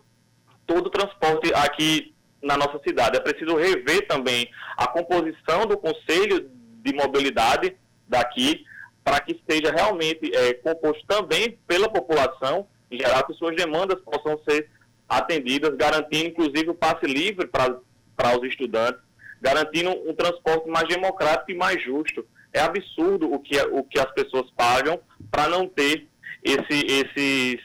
todo 0.66 0.86
o 0.86 0.90
transporte 0.90 1.52
aqui 1.54 2.14
na 2.42 2.56
nossa 2.56 2.80
cidade. 2.86 3.18
É 3.18 3.20
preciso 3.20 3.56
rever 3.56 4.06
também 4.06 4.50
a 4.76 4.86
composição 4.86 5.66
do 5.66 5.76
Conselho 5.76 6.50
de 6.82 6.92
Mobilidade 6.94 7.76
daqui, 8.08 8.64
para 9.04 9.20
que 9.20 9.40
seja 9.48 9.72
realmente 9.72 10.34
é, 10.34 10.54
composto 10.54 11.04
também 11.06 11.58
pela 11.66 11.88
população, 11.88 12.66
em 12.90 12.98
geral, 12.98 13.26
que 13.26 13.34
suas 13.34 13.56
demandas 13.56 14.00
possam 14.00 14.40
ser 14.48 14.68
atendidas, 15.08 15.74
garantindo 15.76 16.28
inclusive 16.28 16.70
o 16.70 16.74
passe 16.74 17.06
livre 17.06 17.46
para 17.46 18.38
os 18.38 18.44
estudantes, 18.46 19.00
garantindo 19.40 19.90
um 20.08 20.14
transporte 20.14 20.68
mais 20.68 20.88
democrático 20.88 21.50
e 21.50 21.56
mais 21.56 21.82
justo. 21.82 22.26
É 22.52 22.60
absurdo 22.60 23.32
o 23.32 23.38
que, 23.38 23.60
o 23.62 23.82
que 23.84 23.98
as 23.98 24.10
pessoas 24.12 24.50
pagam 24.56 25.00
para 25.30 25.48
não 25.48 25.68
ter 25.68 26.06
esse, 26.42 26.86
esse 26.86 27.60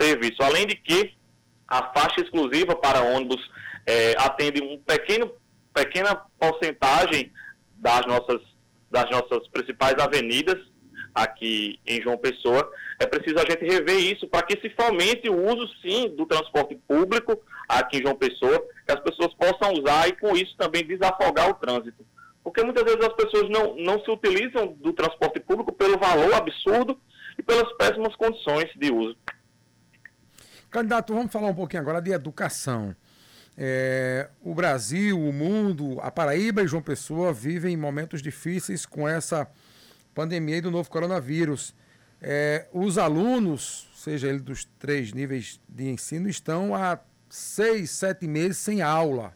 serviço. 0.00 0.42
Além 0.42 0.66
de 0.66 0.76
que 0.76 1.14
a 1.68 1.92
faixa 1.92 2.20
exclusiva 2.20 2.74
para 2.76 3.02
ônibus 3.02 3.40
é, 3.86 4.14
atende 4.18 4.62
um 4.62 4.78
pequeno, 4.78 5.30
pequena 5.72 6.14
porcentagem 6.38 7.32
das 7.76 8.06
nossas, 8.06 8.40
das 8.90 9.10
nossas 9.10 9.46
principais 9.48 9.94
avenidas 9.98 10.58
aqui 11.14 11.80
em 11.86 12.00
João 12.02 12.18
Pessoa. 12.18 12.70
É 13.00 13.06
preciso 13.06 13.38
a 13.38 13.50
gente 13.50 13.64
rever 13.64 13.98
isso 13.98 14.28
para 14.28 14.42
que 14.46 14.60
se 14.60 14.68
fomente 14.74 15.28
o 15.28 15.44
uso, 15.44 15.66
sim, 15.80 16.14
do 16.14 16.26
transporte 16.26 16.74
público 16.86 17.40
aqui 17.68 17.98
em 17.98 18.02
João 18.02 18.14
Pessoa, 18.14 18.62
que 18.86 18.92
as 18.92 19.00
pessoas 19.00 19.32
possam 19.34 19.72
usar 19.72 20.08
e, 20.08 20.16
com 20.16 20.36
isso, 20.36 20.54
também 20.56 20.86
desafogar 20.86 21.50
o 21.50 21.54
trânsito. 21.54 22.04
Porque 22.44 22.62
muitas 22.62 22.84
vezes 22.84 23.00
as 23.00 23.14
pessoas 23.14 23.48
não, 23.50 23.74
não 23.76 23.98
se 24.04 24.10
utilizam 24.10 24.68
do 24.78 24.92
transporte 24.92 25.40
público 25.40 25.72
pelo 25.72 25.98
valor 25.98 26.32
absurdo 26.34 27.00
e 27.38 27.42
pelas 27.42 27.72
péssimas 27.76 28.14
condições 28.14 28.70
de 28.76 28.92
uso. 28.92 29.16
Candidato, 30.70 31.14
vamos 31.14 31.32
falar 31.32 31.48
um 31.48 31.54
pouquinho 31.54 31.82
agora 31.82 32.00
de 32.00 32.12
educação. 32.12 32.94
É, 33.58 34.28
o 34.42 34.54
Brasil, 34.54 35.18
o 35.18 35.32
mundo, 35.32 35.98
a 36.02 36.10
Paraíba 36.10 36.62
e 36.62 36.68
João 36.68 36.82
Pessoa 36.82 37.32
vivem 37.32 37.76
momentos 37.76 38.20
difíceis 38.20 38.84
com 38.84 39.08
essa 39.08 39.48
pandemia 40.14 40.60
do 40.60 40.70
novo 40.70 40.90
coronavírus. 40.90 41.74
É, 42.20 42.66
os 42.72 42.98
alunos, 42.98 43.90
seja 43.94 44.28
ele 44.28 44.40
dos 44.40 44.64
três 44.78 45.12
níveis 45.12 45.60
de 45.68 45.88
ensino, 45.88 46.28
estão 46.28 46.74
há 46.74 46.98
seis, 47.30 47.90
sete 47.90 48.26
meses 48.26 48.58
sem 48.58 48.82
aula. 48.82 49.34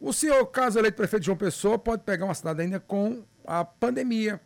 O 0.00 0.12
senhor, 0.12 0.44
caso 0.46 0.78
eleito 0.78 0.96
prefeito 0.96 1.22
de 1.22 1.26
João 1.26 1.38
Pessoa, 1.38 1.78
pode 1.78 2.02
pegar 2.02 2.24
uma 2.24 2.34
cidade 2.34 2.62
ainda 2.62 2.80
com 2.80 3.22
a 3.46 3.64
pandemia. 3.64 4.40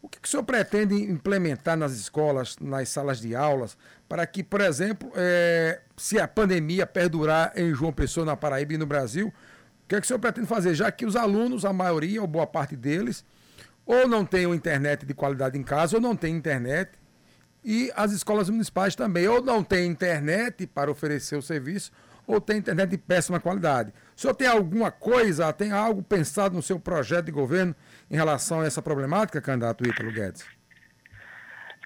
O 0.00 0.08
que, 0.08 0.20
que 0.20 0.28
o 0.28 0.30
senhor 0.30 0.44
pretende 0.44 0.94
implementar 0.94 1.76
nas 1.76 1.92
escolas, 1.92 2.56
nas 2.60 2.88
salas 2.88 3.20
de 3.20 3.34
aulas, 3.34 3.76
para 4.08 4.26
que, 4.26 4.44
por 4.44 4.60
exemplo, 4.60 5.10
é, 5.16 5.80
se 5.96 6.20
a 6.20 6.28
pandemia 6.28 6.86
perdurar 6.86 7.52
em 7.56 7.74
João 7.74 7.92
Pessoa, 7.92 8.24
na 8.24 8.36
Paraíba 8.36 8.74
e 8.74 8.78
no 8.78 8.86
Brasil, 8.86 9.28
o 9.28 9.88
que, 9.88 9.96
é 9.96 10.00
que 10.00 10.04
o 10.04 10.08
senhor 10.08 10.20
pretende 10.20 10.46
fazer? 10.46 10.74
Já 10.74 10.92
que 10.92 11.04
os 11.04 11.16
alunos, 11.16 11.64
a 11.64 11.72
maioria 11.72 12.20
ou 12.20 12.26
boa 12.26 12.46
parte 12.46 12.76
deles, 12.76 13.24
ou 13.84 14.06
não 14.06 14.24
têm 14.24 14.44
internet 14.52 15.04
de 15.04 15.14
qualidade 15.14 15.58
em 15.58 15.62
casa, 15.62 15.96
ou 15.96 16.00
não 16.00 16.14
têm 16.14 16.36
internet, 16.36 16.92
e 17.64 17.90
as 17.96 18.12
escolas 18.12 18.48
municipais 18.48 18.94
também, 18.94 19.26
ou 19.26 19.42
não 19.42 19.64
têm 19.64 19.90
internet 19.90 20.66
para 20.66 20.90
oferecer 20.90 21.36
o 21.36 21.42
serviço, 21.42 21.90
ou 22.26 22.40
tem 22.40 22.58
internet 22.58 22.90
de 22.90 22.98
péssima 22.98 23.40
qualidade. 23.40 23.92
O 24.14 24.20
senhor 24.20 24.34
tem 24.34 24.46
alguma 24.46 24.90
coisa, 24.90 25.50
tem 25.52 25.72
algo 25.72 26.02
pensado 26.02 26.54
no 26.54 26.62
seu 26.62 26.78
projeto 26.78 27.26
de 27.26 27.32
governo 27.32 27.74
em 28.10 28.16
relação 28.16 28.60
a 28.60 28.66
essa 28.66 28.82
problemática, 28.82 29.40
candidato 29.40 29.86
Ítalo 29.86 30.12
Guedes? 30.12 30.58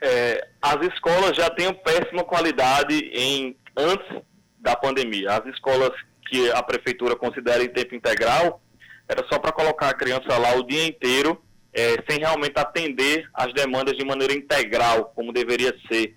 é, 0.02 0.48
as 0.60 0.84
escolas 0.92 1.36
já 1.36 1.48
têm 1.48 1.72
péssima 1.72 2.24
qualidade 2.24 2.94
em 3.14 3.56
antes 3.76 4.20
da 4.58 4.74
pandemia. 4.74 5.30
As 5.30 5.46
escolas 5.46 5.90
que 6.28 6.50
a 6.50 6.62
prefeitura 6.62 7.14
considera 7.14 7.62
em 7.62 7.68
tempo 7.68 7.94
integral 7.94 8.60
era 9.08 9.24
só 9.28 9.38
para 9.38 9.52
colocar 9.52 9.90
a 9.90 9.94
criança 9.94 10.36
lá 10.38 10.56
o 10.56 10.66
dia 10.66 10.86
inteiro, 10.86 11.40
é, 11.72 11.96
sem 12.08 12.18
realmente 12.18 12.58
atender 12.58 13.28
as 13.32 13.52
demandas 13.54 13.96
de 13.96 14.04
maneira 14.04 14.34
integral, 14.34 15.12
como 15.14 15.32
deveria 15.32 15.72
ser. 15.88 16.16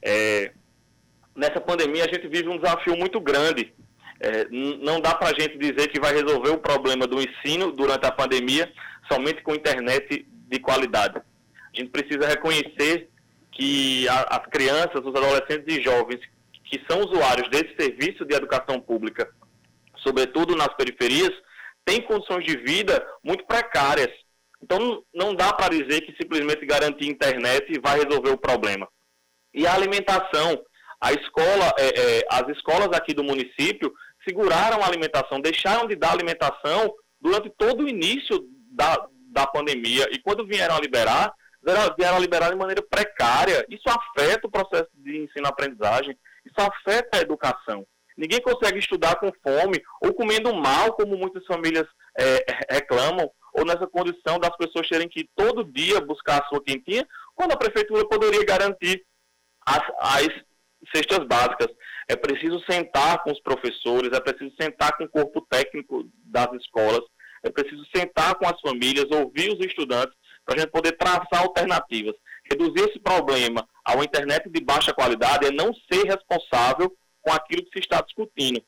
É, 0.00 0.52
nessa 1.34 1.60
pandemia 1.60 2.04
a 2.04 2.12
gente 2.12 2.28
vive 2.28 2.48
um 2.48 2.58
desafio 2.58 2.96
muito 2.96 3.20
grande. 3.20 3.74
É, 4.20 4.46
não 4.50 5.00
dá 5.00 5.14
para 5.14 5.28
a 5.28 5.40
gente 5.40 5.56
dizer 5.58 5.88
que 5.88 6.00
vai 6.00 6.12
resolver 6.12 6.50
o 6.50 6.58
problema 6.58 7.06
do 7.06 7.20
ensino 7.20 7.70
durante 7.70 8.04
a 8.06 8.12
pandemia 8.12 8.70
somente 9.10 9.42
com 9.42 9.54
internet 9.54 10.26
de 10.28 10.60
qualidade. 10.60 11.18
A 11.18 11.78
gente 11.78 11.90
precisa 11.90 12.26
reconhecer 12.26 13.08
que 13.52 14.08
a, 14.08 14.36
as 14.36 14.46
crianças, 14.46 15.00
os 15.04 15.14
adolescentes 15.14 15.76
e 15.76 15.82
jovens 15.82 16.20
que 16.64 16.82
são 16.88 17.00
usuários 17.00 17.48
desse 17.48 17.74
serviço 17.78 18.24
de 18.24 18.34
educação 18.34 18.80
pública, 18.80 19.28
sobretudo 19.96 20.54
nas 20.54 20.74
periferias, 20.74 21.30
têm 21.84 22.02
condições 22.02 22.44
de 22.44 22.56
vida 22.58 23.04
muito 23.24 23.46
precárias. 23.46 24.10
Então, 24.62 25.02
não 25.14 25.34
dá 25.34 25.52
para 25.52 25.74
dizer 25.74 26.02
que 26.02 26.14
simplesmente 26.20 26.66
garantir 26.66 27.06
internet 27.06 27.80
vai 27.80 27.98
resolver 27.98 28.30
o 28.30 28.38
problema. 28.38 28.86
E 29.54 29.66
a 29.66 29.74
alimentação, 29.74 30.62
a 31.00 31.12
escola, 31.12 31.72
é, 31.78 32.18
é, 32.18 32.26
as 32.30 32.48
escolas 32.48 32.88
aqui 32.92 33.14
do 33.14 33.24
município 33.24 33.92
seguraram 34.28 34.82
a 34.82 34.86
alimentação, 34.86 35.40
deixaram 35.40 35.86
de 35.86 35.96
dar 35.96 36.12
alimentação 36.12 36.94
durante 37.20 37.50
todo 37.56 37.84
o 37.84 37.88
início 37.88 38.44
da, 38.70 39.08
da 39.30 39.46
pandemia. 39.46 40.06
E 40.12 40.18
quando 40.20 40.46
vieram 40.46 40.76
a 40.76 40.80
liberar, 40.80 41.32
vieram 41.96 42.16
a 42.16 42.20
liberar 42.20 42.50
de 42.50 42.56
maneira 42.56 42.82
precária. 42.82 43.64
Isso 43.68 43.88
afeta 43.88 44.46
o 44.46 44.50
processo 44.50 44.90
de 44.94 45.24
ensino-aprendizagem, 45.24 46.16
isso 46.44 46.60
afeta 46.60 47.18
a 47.18 47.20
educação. 47.20 47.86
Ninguém 48.16 48.40
consegue 48.42 48.78
estudar 48.80 49.14
com 49.16 49.30
fome 49.42 49.80
ou 50.02 50.12
comendo 50.12 50.52
mal, 50.52 50.92
como 50.92 51.16
muitas 51.16 51.46
famílias 51.46 51.86
é, 52.18 52.44
reclamam, 52.68 53.30
ou 53.54 53.64
nessa 53.64 53.86
condição 53.86 54.38
das 54.38 54.54
pessoas 54.56 54.88
terem 54.88 55.08
que 55.08 55.28
todo 55.36 55.64
dia 55.64 56.00
buscar 56.00 56.42
a 56.42 56.48
sua 56.48 56.62
quentinha, 56.62 57.06
quando 57.34 57.52
a 57.52 57.56
prefeitura 57.56 58.06
poderia 58.08 58.44
garantir 58.44 59.04
as, 59.64 59.82
as 60.00 60.28
cestas 60.94 61.26
básicas. 61.26 61.68
É 62.08 62.16
preciso 62.16 62.60
sentar 62.68 63.22
com 63.22 63.30
os 63.30 63.40
professores, 63.40 64.10
é 64.12 64.20
preciso 64.20 64.54
sentar 64.60 64.96
com 64.96 65.04
o 65.04 65.08
corpo 65.08 65.46
técnico 65.50 66.08
das 66.24 66.50
escolas, 66.54 67.02
é 67.42 67.50
preciso 67.50 67.84
sentar 67.94 68.34
com 68.36 68.46
as 68.46 68.60
famílias, 68.60 69.10
ouvir 69.10 69.50
os 69.50 69.64
estudantes 69.64 70.16
para 70.44 70.56
a 70.56 70.58
gente 70.60 70.70
poder 70.70 70.92
traçar 70.92 71.42
alternativas. 71.42 72.14
Reduzir 72.50 72.88
esse 72.88 72.98
problema 72.98 73.68
a 73.84 73.94
uma 73.94 74.04
internet 74.04 74.48
de 74.48 74.64
baixa 74.64 74.94
qualidade 74.94 75.46
é 75.46 75.50
não 75.50 75.72
ser 75.92 76.04
responsável 76.06 76.90
com 77.20 77.32
aquilo 77.32 77.62
que 77.64 77.78
se 77.78 77.80
está 77.80 78.00
discutindo. 78.00 78.62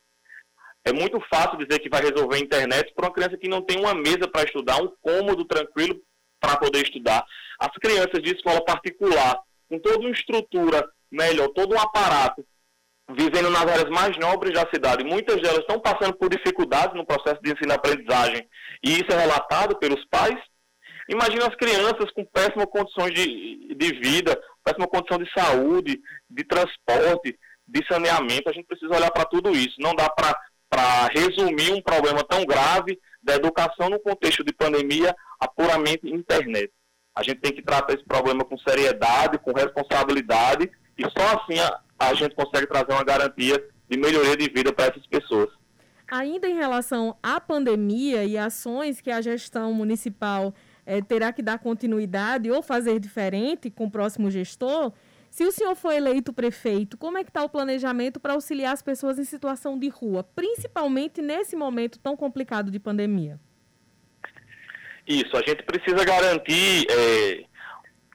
É 0.84 0.92
muito 0.92 1.20
fácil 1.32 1.58
dizer 1.58 1.78
que 1.78 1.88
vai 1.88 2.02
resolver 2.02 2.36
a 2.36 2.40
internet 2.40 2.92
para 2.94 3.06
uma 3.06 3.12
criança 3.12 3.36
que 3.36 3.48
não 3.48 3.62
tem 3.62 3.78
uma 3.78 3.94
mesa 3.94 4.28
para 4.28 4.44
estudar, 4.44 4.82
um 4.82 4.92
cômodo 5.00 5.44
tranquilo 5.44 6.00
para 6.38 6.56
poder 6.56 6.82
estudar. 6.82 7.24
As 7.58 7.72
crianças 7.76 8.22
de 8.22 8.34
escola 8.34 8.64
particular, 8.64 9.38
com 9.68 9.78
toda 9.78 9.98
uma 9.98 10.10
estrutura 10.10 10.86
melhor, 11.10 11.48
todo 11.48 11.74
um 11.74 11.78
aparato, 11.78 12.44
vivendo 13.10 13.50
nas 13.50 13.62
áreas 13.62 13.90
mais 13.90 14.16
nobres 14.18 14.54
da 14.54 14.68
cidade, 14.72 15.04
muitas 15.04 15.40
delas 15.40 15.60
estão 15.60 15.80
passando 15.80 16.14
por 16.14 16.28
dificuldades 16.28 16.94
no 16.94 17.06
processo 17.06 17.40
de 17.42 17.52
ensino-aprendizagem, 17.52 18.48
e 18.84 18.92
isso 18.92 19.10
é 19.10 19.18
relatado 19.18 19.76
pelos 19.78 20.04
pais, 20.06 20.38
Imagina 21.10 21.48
as 21.48 21.56
crianças 21.56 22.08
com 22.14 22.24
péssimas 22.24 22.66
condições 22.66 23.12
de, 23.12 23.74
de 23.74 23.94
vida, 23.98 24.40
péssima 24.62 24.86
condição 24.86 25.18
de 25.18 25.28
saúde, 25.32 26.00
de 26.30 26.44
transporte, 26.44 27.36
de 27.66 27.86
saneamento. 27.90 28.48
A 28.48 28.52
gente 28.52 28.66
precisa 28.66 28.94
olhar 28.94 29.10
para 29.10 29.24
tudo 29.24 29.50
isso. 29.50 29.74
Não 29.80 29.92
dá 29.92 30.08
para 30.08 31.08
resumir 31.08 31.72
um 31.72 31.82
problema 31.82 32.22
tão 32.22 32.44
grave 32.44 32.96
da 33.20 33.34
educação 33.34 33.90
no 33.90 33.98
contexto 33.98 34.44
de 34.44 34.52
pandemia 34.52 35.12
a 35.40 35.48
puramente 35.48 36.08
internet. 36.08 36.70
A 37.12 37.24
gente 37.24 37.40
tem 37.40 37.52
que 37.52 37.62
tratar 37.62 37.94
esse 37.94 38.04
problema 38.04 38.44
com 38.44 38.56
seriedade, 38.58 39.38
com 39.38 39.52
responsabilidade, 39.52 40.70
e 40.98 41.02
só 41.02 41.38
assim 41.38 41.58
a, 41.58 41.80
a 41.98 42.14
gente 42.14 42.34
consegue 42.34 42.66
trazer 42.66 42.92
uma 42.92 43.04
garantia 43.04 43.62
de 43.88 43.98
melhoria 43.98 44.36
de 44.36 44.48
vida 44.48 44.72
para 44.72 44.86
essas 44.86 45.06
pessoas. 45.06 45.50
Ainda 46.10 46.48
em 46.48 46.54
relação 46.54 47.16
à 47.22 47.40
pandemia 47.40 48.24
e 48.24 48.36
ações 48.36 49.00
que 49.00 49.10
a 49.10 49.20
gestão 49.20 49.72
municipal 49.72 50.52
é, 50.84 51.00
terá 51.00 51.32
que 51.32 51.42
dar 51.42 51.58
continuidade 51.58 52.50
ou 52.50 52.62
fazer 52.62 52.98
diferente 52.98 53.70
com 53.70 53.84
o 53.84 53.90
próximo 53.90 54.30
gestor, 54.30 54.92
se 55.30 55.44
o 55.44 55.52
senhor 55.52 55.76
for 55.76 55.92
eleito 55.92 56.32
prefeito, 56.32 56.98
como 56.98 57.16
é 57.16 57.22
que 57.22 57.30
está 57.30 57.44
o 57.44 57.48
planejamento 57.48 58.18
para 58.18 58.32
auxiliar 58.32 58.72
as 58.72 58.82
pessoas 58.82 59.18
em 59.18 59.24
situação 59.24 59.78
de 59.78 59.88
rua, 59.88 60.24
principalmente 60.24 61.22
nesse 61.22 61.54
momento 61.54 61.98
tão 62.00 62.16
complicado 62.16 62.70
de 62.70 62.80
pandemia? 62.80 63.38
Isso, 65.06 65.36
a 65.36 65.42
gente 65.42 65.62
precisa 65.62 66.04
garantir 66.04 66.86
é, 66.90 67.44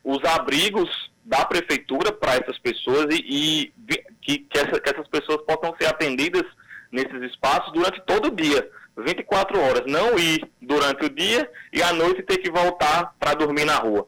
os 0.03 0.21
abrigos 0.25 1.09
da 1.25 1.43
prefeitura 1.43 2.11
para 2.11 2.35
essas 2.35 2.57
pessoas 2.59 3.07
e, 3.09 3.25
e 3.27 3.73
que, 4.21 4.37
que, 4.39 4.59
essa, 4.59 4.79
que 4.79 4.89
essas 4.89 5.07
pessoas 5.07 5.41
possam 5.43 5.75
ser 5.79 5.87
atendidas 5.87 6.43
nesses 6.91 7.21
espaços 7.31 7.73
durante 7.73 7.99
todo 8.05 8.27
o 8.27 8.35
dia, 8.35 8.69
24 8.95 9.59
horas. 9.59 9.83
Não 9.87 10.17
ir 10.17 10.47
durante 10.61 11.05
o 11.05 11.09
dia 11.09 11.49
e 11.73 11.81
à 11.81 11.91
noite 11.91 12.21
ter 12.21 12.37
que 12.37 12.51
voltar 12.51 13.15
para 13.19 13.33
dormir 13.33 13.65
na 13.65 13.75
rua. 13.75 14.07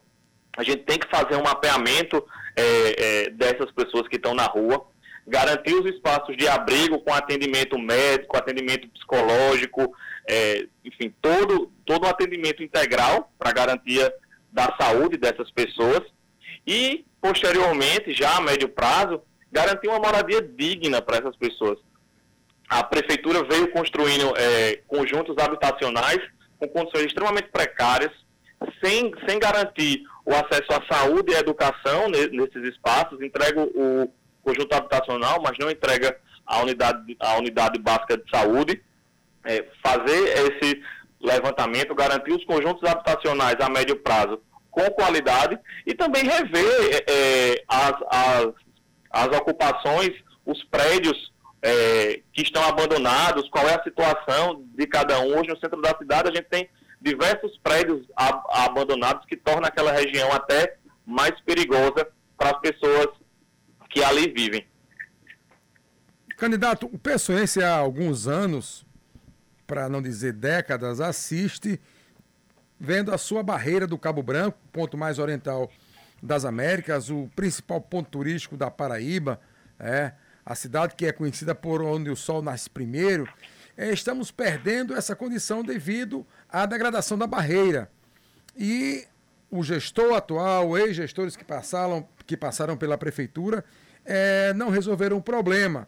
A 0.55 0.63
gente 0.63 0.83
tem 0.83 0.99
que 0.99 1.09
fazer 1.09 1.35
um 1.35 1.43
mapeamento 1.43 2.23
é, 2.55 3.25
é, 3.25 3.29
dessas 3.31 3.71
pessoas 3.71 4.07
que 4.07 4.15
estão 4.15 4.33
na 4.33 4.45
rua, 4.45 4.85
garantir 5.27 5.73
os 5.73 5.85
espaços 5.85 6.37
de 6.37 6.47
abrigo 6.47 6.99
com 6.99 7.13
atendimento 7.13 7.77
médico, 7.77 8.37
atendimento 8.37 8.87
psicológico, 8.89 9.93
é, 10.27 10.67
enfim, 10.85 11.13
todo, 11.21 11.71
todo 11.85 12.05
um 12.05 12.09
atendimento 12.09 12.63
integral 12.63 13.31
para 13.37 13.51
garantia 13.51 14.11
da 14.51 14.75
saúde 14.79 15.17
dessas 15.17 15.51
pessoas 15.51 16.01
e, 16.65 17.05
posteriormente, 17.21 18.13
já 18.13 18.37
a 18.37 18.41
médio 18.41 18.69
prazo, 18.69 19.21
garantir 19.51 19.87
uma 19.87 19.99
moradia 19.99 20.41
digna 20.41 21.01
para 21.01 21.17
essas 21.17 21.35
pessoas. 21.35 21.79
A 22.69 22.83
prefeitura 22.83 23.43
veio 23.43 23.71
construindo 23.71 24.33
é, 24.35 24.81
conjuntos 24.87 25.35
habitacionais 25.37 26.19
com 26.59 26.67
condições 26.67 27.05
extremamente 27.05 27.49
precárias, 27.49 28.11
sem, 28.83 29.11
sem 29.27 29.39
garantir 29.39 30.03
o 30.25 30.31
acesso 30.31 30.67
à 30.71 30.93
saúde 30.93 31.31
e 31.31 31.35
à 31.35 31.39
educação 31.39 32.09
nesses 32.09 32.63
espaços, 32.73 33.21
entrega 33.21 33.61
o 33.61 34.11
conjunto 34.43 34.73
habitacional, 34.73 35.41
mas 35.41 35.57
não 35.59 35.69
entrega 35.69 36.17
a 36.45 36.61
unidade, 36.61 37.15
a 37.19 37.37
unidade 37.37 37.79
básica 37.79 38.17
de 38.17 38.29
saúde. 38.29 38.81
É, 39.45 39.65
fazer 39.81 40.51
esse 40.51 40.81
levantamento, 41.21 41.95
garantir 41.95 42.33
os 42.33 42.43
conjuntos 42.43 42.83
habitacionais 42.83 43.55
a 43.61 43.69
médio 43.69 43.95
prazo 43.95 44.41
com 44.77 44.91
qualidade 44.91 45.57
e 45.87 45.95
também 45.95 46.23
rever 46.23 47.03
é, 47.09 47.63
as, 47.67 47.93
as, 48.11 48.47
as 49.09 49.37
ocupações, 49.39 50.11
os 50.45 50.63
prédios 50.65 51.33
é, 51.63 52.21
que 52.31 52.43
estão 52.43 52.63
abandonados, 52.63 53.49
qual 53.49 53.67
é 53.67 53.73
a 53.73 53.83
situação 53.83 54.63
de 54.75 54.85
cada 54.85 55.19
um. 55.19 55.35
Hoje 55.35 55.49
no 55.49 55.57
centro 55.57 55.81
da 55.81 55.97
cidade 55.97 56.29
a 56.29 56.35
gente 56.35 56.47
tem 56.47 56.69
diversos 57.01 57.57
prédios 57.63 58.05
abandonados 58.49 59.25
que 59.25 59.35
tornam 59.35 59.65
aquela 59.65 59.91
região 59.91 60.31
até 60.31 60.77
mais 61.03 61.33
perigosa 61.41 62.07
para 62.37 62.51
as 62.51 62.59
pessoas 62.59 63.07
que 63.89 64.03
ali 64.03 64.31
vivem. 64.31 64.67
Candidato, 66.37 66.87
o 66.93 66.99
Pessoense 66.99 67.63
há 67.63 67.75
alguns 67.75 68.27
anos, 68.27 68.85
para 69.65 69.89
não 69.89 70.03
dizer 70.03 70.33
décadas, 70.33 71.01
assiste 71.01 71.81
vendo 72.79 73.13
a 73.13 73.17
sua 73.17 73.43
barreira 73.43 73.87
do 73.87 73.97
Cabo 73.97 74.21
Branco, 74.21 74.57
ponto 74.71 74.97
mais 74.97 75.19
oriental 75.19 75.69
das 76.21 76.45
Américas, 76.45 77.09
o 77.09 77.29
principal 77.35 77.81
ponto 77.81 78.09
turístico 78.09 78.57
da 78.57 78.71
Paraíba, 78.71 79.39
é, 79.79 80.13
a 80.45 80.55
cidade 80.55 80.95
que 80.95 81.05
é 81.05 81.11
conhecida 81.11 81.53
por 81.53 81.81
onde 81.81 82.09
o 82.09 82.15
sol 82.15 82.41
nasce 82.41 82.69
primeiro, 82.69 83.27
é, 83.75 83.91
estamos 83.91 84.31
perdendo 84.31 84.95
essa 84.95 85.15
condição 85.15 85.63
devido 85.63 86.25
à 86.49 86.65
degradação 86.65 87.17
da 87.17 87.27
barreira. 87.27 87.91
E 88.55 89.05
o 89.51 89.63
gestor 89.63 90.15
atual, 90.15 90.77
ex-gestores 90.77 91.35
que 91.35 91.45
passaram, 91.45 92.07
que 92.25 92.35
passaram 92.35 92.75
pela 92.75 92.97
prefeitura, 92.97 93.63
é, 94.03 94.53
não 94.53 94.69
resolveram 94.69 95.17
o 95.17 95.21
problema. 95.21 95.87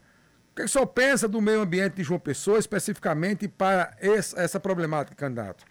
O 0.51 0.55
que, 0.55 0.61
é 0.61 0.65
o 0.65 0.67
senhor 0.67 0.87
pensa 0.87 1.27
do 1.27 1.41
meio 1.41 1.61
ambiente 1.61 1.95
de 1.95 2.03
João 2.03 2.19
Pessoa, 2.19 2.59
especificamente 2.59 3.47
para 3.47 3.95
essa, 3.99 4.39
essa 4.39 4.59
problemática, 4.59 5.15
candidato? 5.15 5.65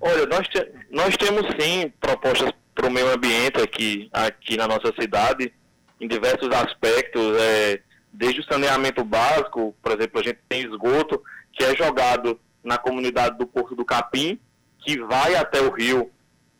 Olha, 0.00 0.26
nós, 0.26 0.48
te, 0.48 0.72
nós 0.90 1.16
temos 1.16 1.46
sim 1.58 1.92
propostas 2.00 2.50
para 2.74 2.86
o 2.86 2.90
meio 2.90 3.12
ambiente 3.12 3.60
aqui, 3.60 4.08
aqui 4.12 4.56
na 4.56 4.66
nossa 4.66 4.92
cidade, 4.98 5.52
em 6.00 6.08
diversos 6.08 6.50
aspectos. 6.50 7.36
É, 7.40 7.80
desde 8.12 8.40
o 8.40 8.44
saneamento 8.44 9.04
básico, 9.04 9.74
por 9.82 9.92
exemplo, 9.92 10.20
a 10.20 10.22
gente 10.22 10.38
tem 10.48 10.62
esgoto 10.62 11.22
que 11.52 11.64
é 11.64 11.74
jogado 11.76 12.38
na 12.62 12.78
comunidade 12.78 13.36
do 13.38 13.46
Porto 13.46 13.74
do 13.74 13.84
Capim, 13.84 14.38
que 14.84 14.98
vai 15.00 15.34
até 15.34 15.60
o 15.60 15.70
rio, 15.70 16.10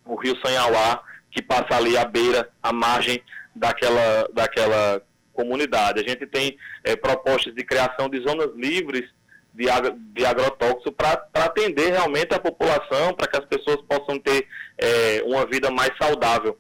o 0.05 0.15
rio 0.17 0.37
Sanhauá, 0.45 1.03
que 1.31 1.43
passa 1.43 1.77
ali 1.77 1.97
à 1.97 2.05
beira, 2.05 2.49
à 2.63 2.73
margem 2.73 3.23
daquela, 3.55 4.29
daquela 4.33 5.03
comunidade. 5.33 6.01
A 6.01 6.09
gente 6.09 6.27
tem 6.27 6.57
é, 6.85 6.97
propostas 6.97 7.55
de 7.55 7.65
criação 7.65 8.09
de 8.09 8.21
zonas 8.21 8.51
livres 8.55 9.09
de, 9.55 9.67
de 10.15 10.25
agrotóxico 10.25 10.93
para 10.93 11.27
atender 11.35 11.91
realmente 11.91 12.35
a 12.35 12.41
população, 12.41 13.15
para 13.15 13.27
que 13.27 13.37
as 13.37 13.45
pessoas 13.45 13.81
possam 13.89 14.19
ter 14.19 14.47
é, 14.79 15.23
uma 15.27 15.47
vida 15.47 15.71
mais 15.71 15.91
saudável. 16.01 16.59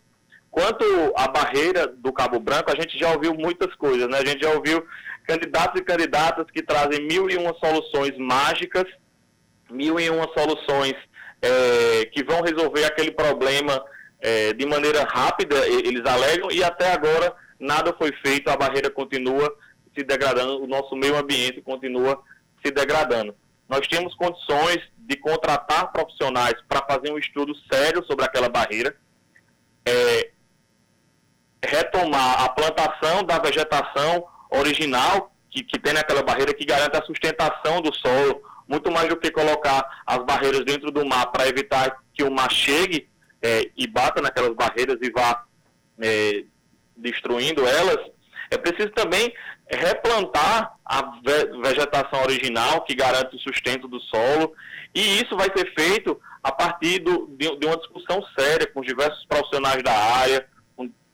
Quanto 0.50 0.84
à 1.16 1.28
barreira 1.28 1.86
do 1.86 2.12
Cabo 2.12 2.38
Branco, 2.38 2.70
a 2.70 2.80
gente 2.80 2.98
já 2.98 3.10
ouviu 3.12 3.32
muitas 3.34 3.74
coisas, 3.76 4.06
né? 4.08 4.18
A 4.18 4.24
gente 4.24 4.42
já 4.44 4.52
ouviu 4.52 4.84
candidatos 5.26 5.80
e 5.80 5.84
candidatas 5.84 6.44
que 6.52 6.62
trazem 6.62 7.06
mil 7.06 7.30
e 7.30 7.36
uma 7.36 7.54
soluções 7.54 8.16
mágicas, 8.18 8.84
mil 9.70 9.98
e 9.98 10.10
uma 10.10 10.28
soluções 10.36 10.94
é, 11.40 12.04
que 12.12 12.22
vão 12.22 12.42
resolver 12.42 12.84
aquele 12.84 13.12
problema 13.12 13.82
é, 14.20 14.52
de 14.52 14.66
maneira 14.66 15.04
rápida, 15.04 15.56
eles 15.66 16.04
alegam, 16.04 16.50
e 16.50 16.62
até 16.62 16.92
agora 16.92 17.34
nada 17.58 17.94
foi 17.96 18.12
feito, 18.24 18.48
a 18.48 18.56
barreira 18.56 18.90
continua 18.90 19.52
se 19.96 20.04
degradando, 20.04 20.62
o 20.62 20.66
nosso 20.66 20.94
meio 20.94 21.16
ambiente 21.16 21.60
continua 21.60 22.22
se 22.64 22.72
degradando. 22.72 23.34
Nós 23.68 23.86
temos 23.88 24.14
condições 24.14 24.78
de 24.98 25.16
contratar 25.16 25.92
profissionais 25.92 26.54
para 26.68 26.84
fazer 26.86 27.12
um 27.12 27.18
estudo 27.18 27.52
sério 27.72 28.04
sobre 28.06 28.24
aquela 28.24 28.48
barreira, 28.48 28.94
é, 29.86 30.30
retomar 31.64 32.42
a 32.42 32.48
plantação 32.48 33.24
da 33.24 33.38
vegetação 33.38 34.26
original 34.50 35.32
que, 35.50 35.62
que 35.62 35.78
tem 35.78 35.92
naquela 35.92 36.22
barreira 36.22 36.54
que 36.54 36.64
garante 36.64 36.96
a 36.96 37.04
sustentação 37.04 37.80
do 37.80 37.94
solo, 37.94 38.42
muito 38.66 38.90
mais 38.90 39.08
do 39.08 39.16
que 39.16 39.30
colocar 39.30 40.02
as 40.06 40.18
barreiras 40.24 40.64
dentro 40.64 40.90
do 40.90 41.04
mar 41.04 41.26
para 41.26 41.48
evitar 41.48 42.02
que 42.14 42.22
o 42.22 42.30
mar 42.30 42.50
chegue 42.50 43.08
é, 43.40 43.70
e 43.76 43.86
bata 43.86 44.22
naquelas 44.22 44.54
barreiras 44.54 44.98
e 45.02 45.10
vá 45.10 45.44
é, 46.00 46.44
destruindo 46.96 47.66
elas, 47.66 47.98
é 48.52 48.58
preciso 48.58 48.90
também 48.90 49.32
replantar 49.68 50.74
a 50.84 51.20
vegetação 51.62 52.22
original 52.22 52.82
que 52.82 52.94
garante 52.94 53.34
o 53.36 53.38
sustento 53.38 53.88
do 53.88 53.98
solo 54.00 54.52
e 54.94 55.20
isso 55.22 55.36
vai 55.36 55.48
ser 55.56 55.72
feito 55.74 56.20
a 56.42 56.52
partir 56.52 56.98
do, 56.98 57.28
de, 57.38 57.56
de 57.58 57.66
uma 57.66 57.76
discussão 57.78 58.22
séria 58.38 58.66
com 58.66 58.82
diversos 58.82 59.24
profissionais 59.26 59.82
da 59.82 59.92
área, 59.92 60.46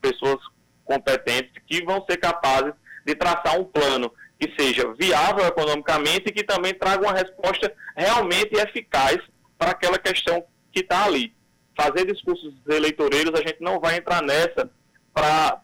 pessoas 0.01 0.39
competentes 0.85 1.53
que 1.67 1.85
vão 1.85 2.05
ser 2.09 2.17
capazes 2.17 2.73
de 3.05 3.15
traçar 3.15 3.59
um 3.59 3.65
plano 3.65 4.13
que 4.41 4.53
seja 4.59 4.93
viável 4.95 5.45
economicamente 5.45 6.25
e 6.27 6.33
que 6.33 6.45
também 6.45 6.73
traga 6.75 7.03
uma 7.03 7.13
resposta 7.13 7.73
realmente 7.97 8.55
eficaz 8.55 9.19
para 9.57 9.73
aquela 9.73 9.99
questão 9.99 10.45
que 10.73 10.81
está 10.81 11.05
ali. 11.05 11.35
Fazer 11.77 12.07
discursos 12.07 12.55
eleitoreiros, 12.69 13.39
a 13.39 13.47
gente 13.47 13.61
não 13.61 13.81
vai 13.81 13.97
entrar 13.97 14.23
nessa 14.23 14.71
para 15.13 15.58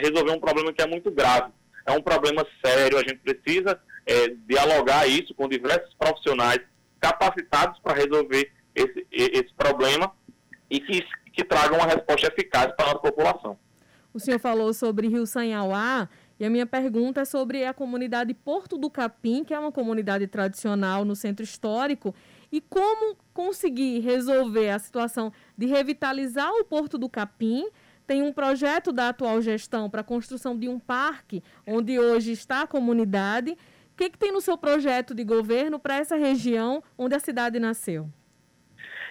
resolver 0.00 0.32
um 0.32 0.40
problema 0.40 0.72
que 0.72 0.82
é 0.82 0.86
muito 0.86 1.10
grave. 1.10 1.52
É 1.86 1.92
um 1.92 2.02
problema 2.02 2.46
sério, 2.64 2.98
a 2.98 3.00
gente 3.00 3.18
precisa 3.18 3.80
é, 4.06 4.28
dialogar 4.46 5.06
isso 5.06 5.34
com 5.34 5.48
diversos 5.48 5.94
profissionais 5.94 6.60
capacitados 7.00 7.78
para 7.80 7.94
resolver 7.94 8.50
esse, 8.74 9.06
esse 9.10 9.54
problema 9.54 10.12
e 10.70 10.80
que, 10.80 11.04
que 11.32 11.44
tragam 11.44 11.78
uma 11.78 11.86
resposta 11.86 12.26
eficaz 12.28 12.72
para 12.76 12.86
a 12.86 12.88
nossa 12.88 13.00
população. 13.00 13.58
O 14.12 14.18
senhor 14.18 14.38
falou 14.38 14.72
sobre 14.74 15.08
Rio 15.08 15.26
Sanhauá 15.26 16.08
e 16.40 16.44
a 16.44 16.50
minha 16.50 16.66
pergunta 16.66 17.22
é 17.22 17.24
sobre 17.24 17.64
a 17.64 17.74
comunidade 17.74 18.32
Porto 18.32 18.78
do 18.78 18.88
Capim, 18.88 19.44
que 19.44 19.52
é 19.52 19.58
uma 19.58 19.72
comunidade 19.72 20.26
tradicional 20.26 21.04
no 21.04 21.16
centro 21.16 21.44
histórico, 21.44 22.14
e 22.50 22.60
como 22.60 23.16
conseguir 23.34 24.00
resolver 24.00 24.70
a 24.70 24.78
situação 24.78 25.32
de 25.56 25.66
revitalizar 25.66 26.50
o 26.52 26.64
Porto 26.64 26.96
do 26.96 27.08
Capim. 27.08 27.68
Tem 28.08 28.22
um 28.22 28.32
projeto 28.32 28.90
da 28.90 29.10
atual 29.10 29.40
gestão 29.40 29.88
para 29.88 30.00
a 30.00 30.04
construção 30.04 30.58
de 30.58 30.68
um 30.68 30.80
parque 30.80 31.44
onde 31.64 32.00
hoje 32.00 32.32
está 32.32 32.62
a 32.62 32.66
comunidade 32.66 33.56
que, 33.98 34.10
que 34.10 34.18
tem 34.18 34.30
no 34.30 34.40
seu 34.40 34.56
projeto 34.56 35.12
de 35.12 35.24
governo 35.24 35.78
para 35.78 35.96
essa 35.96 36.16
região 36.16 36.82
onde 36.96 37.16
a 37.16 37.18
cidade 37.18 37.58
nasceu? 37.58 38.08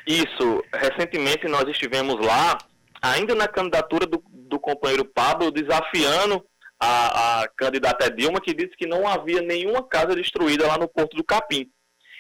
Isso. 0.08 0.64
Recentemente 0.74 1.46
nós 1.48 1.68
estivemos 1.68 2.16
lá, 2.26 2.58
ainda 3.02 3.36
na 3.36 3.48
candidatura 3.48 4.06
do, 4.06 4.24
do 4.30 4.58
companheiro 4.58 5.04
Pablo, 5.04 5.52
desafiando 5.52 6.44
a, 6.80 7.42
a 7.42 7.48
candidata 7.50 8.10
Dilma, 8.10 8.40
que 8.40 8.54
disse 8.54 8.78
que 8.78 8.88
não 8.88 9.06
havia 9.06 9.42
nenhuma 9.42 9.84
casa 9.84 10.16
destruída 10.16 10.66
lá 10.66 10.78
no 10.78 10.88
Porto 10.88 11.18
do 11.18 11.24
Capim. 11.24 11.70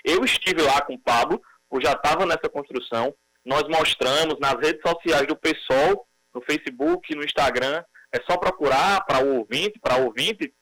Eu 0.03 0.25
estive 0.25 0.61
lá 0.61 0.81
com 0.81 0.95
o 0.95 0.99
Pablo, 0.99 1.41
eu 1.71 1.81
já 1.81 1.93
estava 1.93 2.25
nessa 2.25 2.49
construção. 2.49 3.15
Nós 3.45 3.63
mostramos 3.63 4.37
nas 4.41 4.55
redes 4.55 4.81
sociais 4.85 5.25
do 5.25 5.37
PSOL, 5.37 6.05
no 6.37 6.41
Facebook, 6.43 7.15
no 7.15 7.23
Instagram. 7.23 7.83
É 8.13 8.19
só 8.29 8.37
procurar 8.37 9.03
para 9.05 9.25
o 9.25 9.39
ouvinte, 9.39 9.79
para 9.79 9.97
ouvinte, 9.97 10.53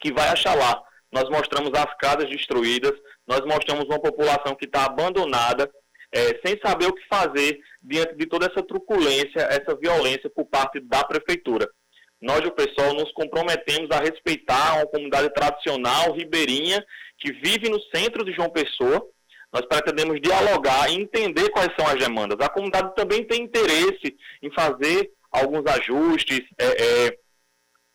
que 0.00 0.12
vai 0.12 0.28
achar 0.28 0.54
lá. 0.54 0.80
Nós 1.12 1.28
mostramos 1.28 1.72
as 1.74 1.94
casas 1.96 2.28
destruídas, 2.30 2.92
nós 3.26 3.40
mostramos 3.40 3.84
uma 3.84 4.00
população 4.00 4.54
que 4.54 4.66
está 4.66 4.84
abandonada, 4.84 5.70
é, 6.12 6.40
sem 6.44 6.58
saber 6.64 6.86
o 6.86 6.94
que 6.94 7.06
fazer 7.06 7.58
diante 7.82 8.14
de 8.16 8.26
toda 8.26 8.46
essa 8.46 8.62
truculência, 8.62 9.40
essa 9.40 9.76
violência 9.76 10.30
por 10.30 10.46
parte 10.46 10.80
da 10.80 11.04
prefeitura. 11.04 11.68
Nós, 12.20 12.40
o 12.40 12.50
pessoal, 12.50 12.94
nos 12.94 13.12
comprometemos 13.12 13.90
a 13.90 14.00
respeitar 14.00 14.76
uma 14.76 14.86
comunidade 14.86 15.32
tradicional 15.32 16.12
ribeirinha 16.12 16.84
que 17.18 17.32
vive 17.32 17.68
no 17.68 17.80
centro 17.94 18.24
de 18.24 18.32
João 18.32 18.50
Pessoa. 18.50 19.06
Nós 19.52 19.64
pretendemos 19.66 20.20
dialogar 20.20 20.90
e 20.90 21.00
entender 21.00 21.48
quais 21.50 21.70
são 21.78 21.86
as 21.86 21.98
demandas. 21.98 22.38
A 22.40 22.50
comunidade 22.50 22.94
também 22.94 23.24
tem 23.24 23.42
interesse 23.42 24.16
em 24.42 24.50
fazer 24.52 25.10
alguns 25.30 25.64
ajustes, 25.66 26.40
é, 26.58 27.06
é, 27.06 27.18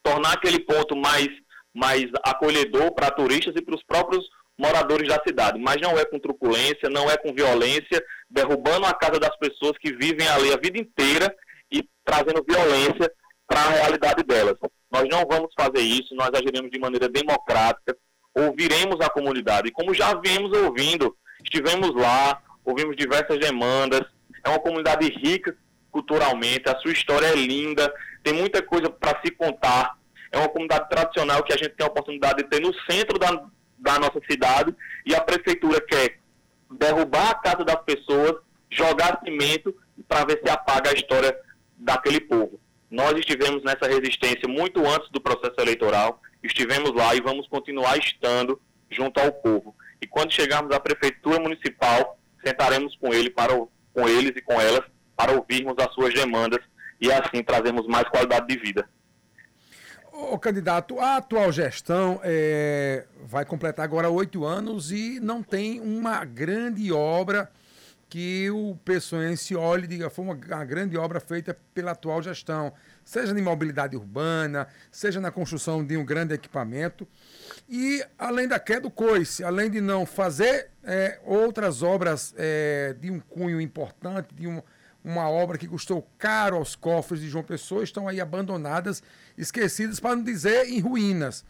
tornar 0.01 0.33
aquele 0.33 0.59
ponto 0.59 0.95
mais, 0.95 1.27
mais 1.73 2.05
acolhedor 2.23 2.93
para 2.93 3.11
turistas 3.11 3.53
e 3.55 3.61
para 3.61 3.75
os 3.75 3.83
próprios 3.83 4.27
moradores 4.57 5.07
da 5.07 5.21
cidade, 5.25 5.59
mas 5.59 5.77
não 5.81 5.97
é 5.97 6.05
com 6.05 6.19
truculência, 6.19 6.89
não 6.89 7.09
é 7.09 7.17
com 7.17 7.33
violência, 7.33 8.03
derrubando 8.29 8.85
a 8.85 8.93
casa 8.93 9.19
das 9.19 9.35
pessoas 9.37 9.77
que 9.79 9.93
vivem 9.93 10.27
ali 10.27 10.53
a 10.53 10.57
vida 10.57 10.79
inteira 10.79 11.35
e 11.71 11.83
trazendo 12.05 12.45
violência 12.47 13.11
para 13.47 13.59
a 13.59 13.69
realidade 13.69 14.23
delas. 14.23 14.55
Nós 14.91 15.07
não 15.09 15.25
vamos 15.29 15.51
fazer 15.57 15.81
isso, 15.81 16.15
nós 16.15 16.29
agiremos 16.33 16.69
de 16.69 16.79
maneira 16.79 17.09
democrática, 17.09 17.97
ouviremos 18.35 18.99
a 19.01 19.09
comunidade. 19.09 19.69
E 19.69 19.71
como 19.71 19.93
já 19.93 20.13
viemos 20.15 20.55
ouvindo, 20.55 21.15
estivemos 21.43 21.93
lá, 21.95 22.41
ouvimos 22.63 22.95
diversas 22.95 23.37
demandas, 23.39 24.01
é 24.43 24.49
uma 24.49 24.59
comunidade 24.59 25.07
rica 25.09 25.55
culturalmente, 25.91 26.67
a 26.67 26.77
sua 26.79 26.91
história 26.91 27.27
é 27.27 27.35
linda, 27.35 27.93
tem 28.23 28.33
muita 28.33 28.61
coisa 28.61 28.89
para 28.89 29.21
se 29.21 29.31
contar. 29.31 29.95
É 30.31 30.37
uma 30.39 30.49
comunidade 30.49 30.89
tradicional 30.89 31.43
que 31.43 31.53
a 31.53 31.57
gente 31.57 31.75
tem 31.75 31.85
a 31.85 31.89
oportunidade 31.89 32.41
de 32.41 32.49
ter 32.49 32.59
no 32.59 32.73
centro 32.89 33.19
da, 33.19 33.29
da 33.77 33.99
nossa 33.99 34.19
cidade 34.27 34.73
e 35.05 35.13
a 35.13 35.21
prefeitura 35.21 35.79
quer 35.79 36.17
derrubar 36.71 37.29
a 37.29 37.35
casa 37.35 37.63
das 37.63 37.79
pessoas, 37.83 38.33
jogar 38.71 39.21
cimento 39.23 39.75
para 40.07 40.25
ver 40.25 40.41
se 40.43 40.49
apaga 40.49 40.89
a 40.89 40.93
história 40.93 41.37
daquele 41.77 42.19
povo. 42.19 42.59
Nós 42.89 43.13
estivemos 43.13 43.63
nessa 43.63 43.87
resistência 43.87 44.47
muito 44.47 44.79
antes 44.87 45.09
do 45.11 45.21
processo 45.21 45.55
eleitoral, 45.59 46.19
estivemos 46.41 46.91
lá 46.93 47.13
e 47.13 47.21
vamos 47.21 47.47
continuar 47.47 47.97
estando 47.97 48.59
junto 48.89 49.19
ao 49.19 49.31
povo. 49.31 49.75
E 50.03 50.07
quando 50.07 50.33
chegarmos 50.33 50.75
à 50.75 50.81
prefeitura 50.81 51.39
municipal, 51.39 52.19
sentaremos 52.45 52.93
com 52.97 53.13
ele 53.13 53.29
para 53.29 53.53
com 53.93 54.09
eles 54.09 54.33
e 54.35 54.41
com 54.41 54.59
elas 54.59 54.81
para 55.15 55.31
ouvirmos 55.31 55.75
as 55.77 55.93
suas 55.93 56.13
demandas 56.13 56.59
e 56.99 57.09
assim 57.09 57.41
trazermos 57.41 57.87
mais 57.87 58.05
qualidade 58.09 58.45
de 58.47 58.59
vida. 58.59 58.85
O 60.11 60.37
candidato, 60.37 60.99
a 60.99 61.17
atual 61.17 61.53
gestão 61.53 62.19
é, 62.21 63.05
vai 63.23 63.45
completar 63.45 63.85
agora 63.85 64.09
oito 64.09 64.43
anos 64.43 64.91
e 64.91 65.21
não 65.21 65.41
tem 65.41 65.79
uma 65.79 66.25
grande 66.25 66.91
obra 66.91 67.49
que 68.09 68.51
o 68.51 68.77
pessoense 68.83 69.55
olhe 69.55 69.85
e 69.85 69.87
diga 69.87 70.09
foi 70.09 70.25
uma, 70.25 70.33
uma, 70.33 70.65
grande 70.65 70.97
obra 70.97 71.19
feita 71.21 71.57
pela 71.73 71.91
atual 71.91 72.21
gestão, 72.21 72.73
seja 73.05 73.33
na 73.33 73.41
mobilidade 73.41 73.95
urbana, 73.95 74.67
seja 74.91 75.21
na 75.21 75.31
construção 75.31 75.83
de 75.83 75.95
um 75.95 76.03
grande 76.05 76.33
equipamento. 76.33 77.07
E 77.67 78.05
além 78.17 78.47
da 78.47 78.59
queda 78.59 78.81
do 78.81 78.91
coice, 78.91 79.43
além 79.43 79.69
de 79.69 79.79
não 79.79 80.05
fazer 80.05 80.69
é, 80.83 81.19
outras 81.25 81.81
obras 81.81 82.33
é, 82.37 82.95
de 82.99 83.09
um 83.09 83.19
cunho 83.19 83.59
importante, 83.61 84.33
de 84.35 84.47
um, 84.47 84.61
uma 85.03 85.29
obra 85.29 85.57
que 85.57 85.67
custou 85.67 86.07
caro 86.17 86.57
aos 86.57 86.75
cofres 86.75 87.21
de 87.21 87.29
João 87.29 87.43
Pessoa, 87.43 87.83
estão 87.83 88.07
aí 88.07 88.19
abandonadas, 88.19 89.01
esquecidas, 89.37 89.99
para 89.99 90.15
não 90.15 90.23
dizer 90.23 90.67
em 90.67 90.79
ruínas. 90.79 91.45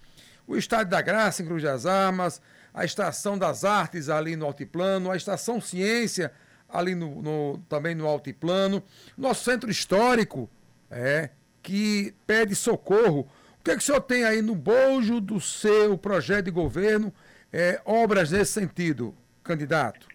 O 0.47 0.55
Estádio 0.55 0.91
da 0.91 1.01
Graça, 1.01 1.41
em 1.41 1.45
Cruz 1.45 1.63
das 1.63 1.85
Armas, 1.85 2.41
a 2.73 2.85
Estação 2.85 3.37
das 3.37 3.63
Artes 3.63 4.09
ali 4.09 4.35
no 4.35 4.45
Altiplano, 4.45 5.11
a 5.11 5.15
Estação 5.15 5.59
Ciência 5.59 6.31
ali 6.73 6.95
no, 6.95 7.21
no, 7.21 7.57
também 7.69 7.93
no 7.93 8.07
altiplano. 8.07 8.83
Nosso 9.15 9.43
centro 9.43 9.69
histórico, 9.69 10.49
é, 10.89 11.29
que 11.61 12.13
pede 12.25 12.55
socorro. 12.55 13.27
O 13.63 13.65
que, 13.65 13.71
é 13.71 13.75
que 13.75 13.79
o 13.79 13.85
senhor 13.85 14.01
tem 14.01 14.25
aí 14.25 14.41
no 14.41 14.55
bojo 14.55 15.21
do 15.21 15.39
seu 15.39 15.97
projeto 15.97 16.45
de 16.45 16.51
governo, 16.51 17.13
é, 17.49 17.81
obras 17.85 18.29
nesse 18.29 18.51
sentido, 18.51 19.15
candidato? 19.41 20.05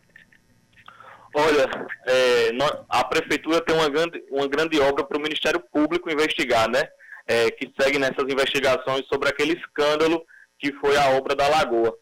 Olha, 1.35 1.67
é, 2.07 2.51
a 2.91 3.03
prefeitura 3.05 3.65
tem 3.65 3.75
uma 3.75 3.89
grande, 3.89 4.23
uma 4.31 4.47
grande 4.47 4.79
obra 4.79 5.03
para 5.03 5.17
o 5.17 5.23
Ministério 5.23 5.61
Público 5.73 6.13
investigar, 6.13 6.69
né? 6.69 6.87
É, 7.27 7.51
que 7.51 7.73
segue 7.81 7.99
nessas 7.99 8.31
investigações 8.31 9.07
sobre 9.07 9.31
aquele 9.31 9.55
escândalo 9.55 10.23
que 10.59 10.71
foi 10.75 10.99
a 10.99 11.09
obra 11.17 11.35
da 11.35 11.49
Lagoa, 11.49 11.97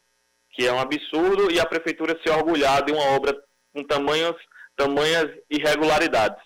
que 0.51 0.67
é 0.67 0.73
um 0.73 0.81
absurdo 0.81 1.49
e 1.53 1.61
a 1.61 1.67
prefeitura 1.67 2.19
se 2.27 2.29
orgulhar 2.29 2.85
de 2.85 2.91
uma 2.91 3.05
obra 3.15 3.33
com 3.73 3.85
tamanhos, 3.85 4.35
tamanhas 4.77 5.31
irregularidades. 5.49 6.43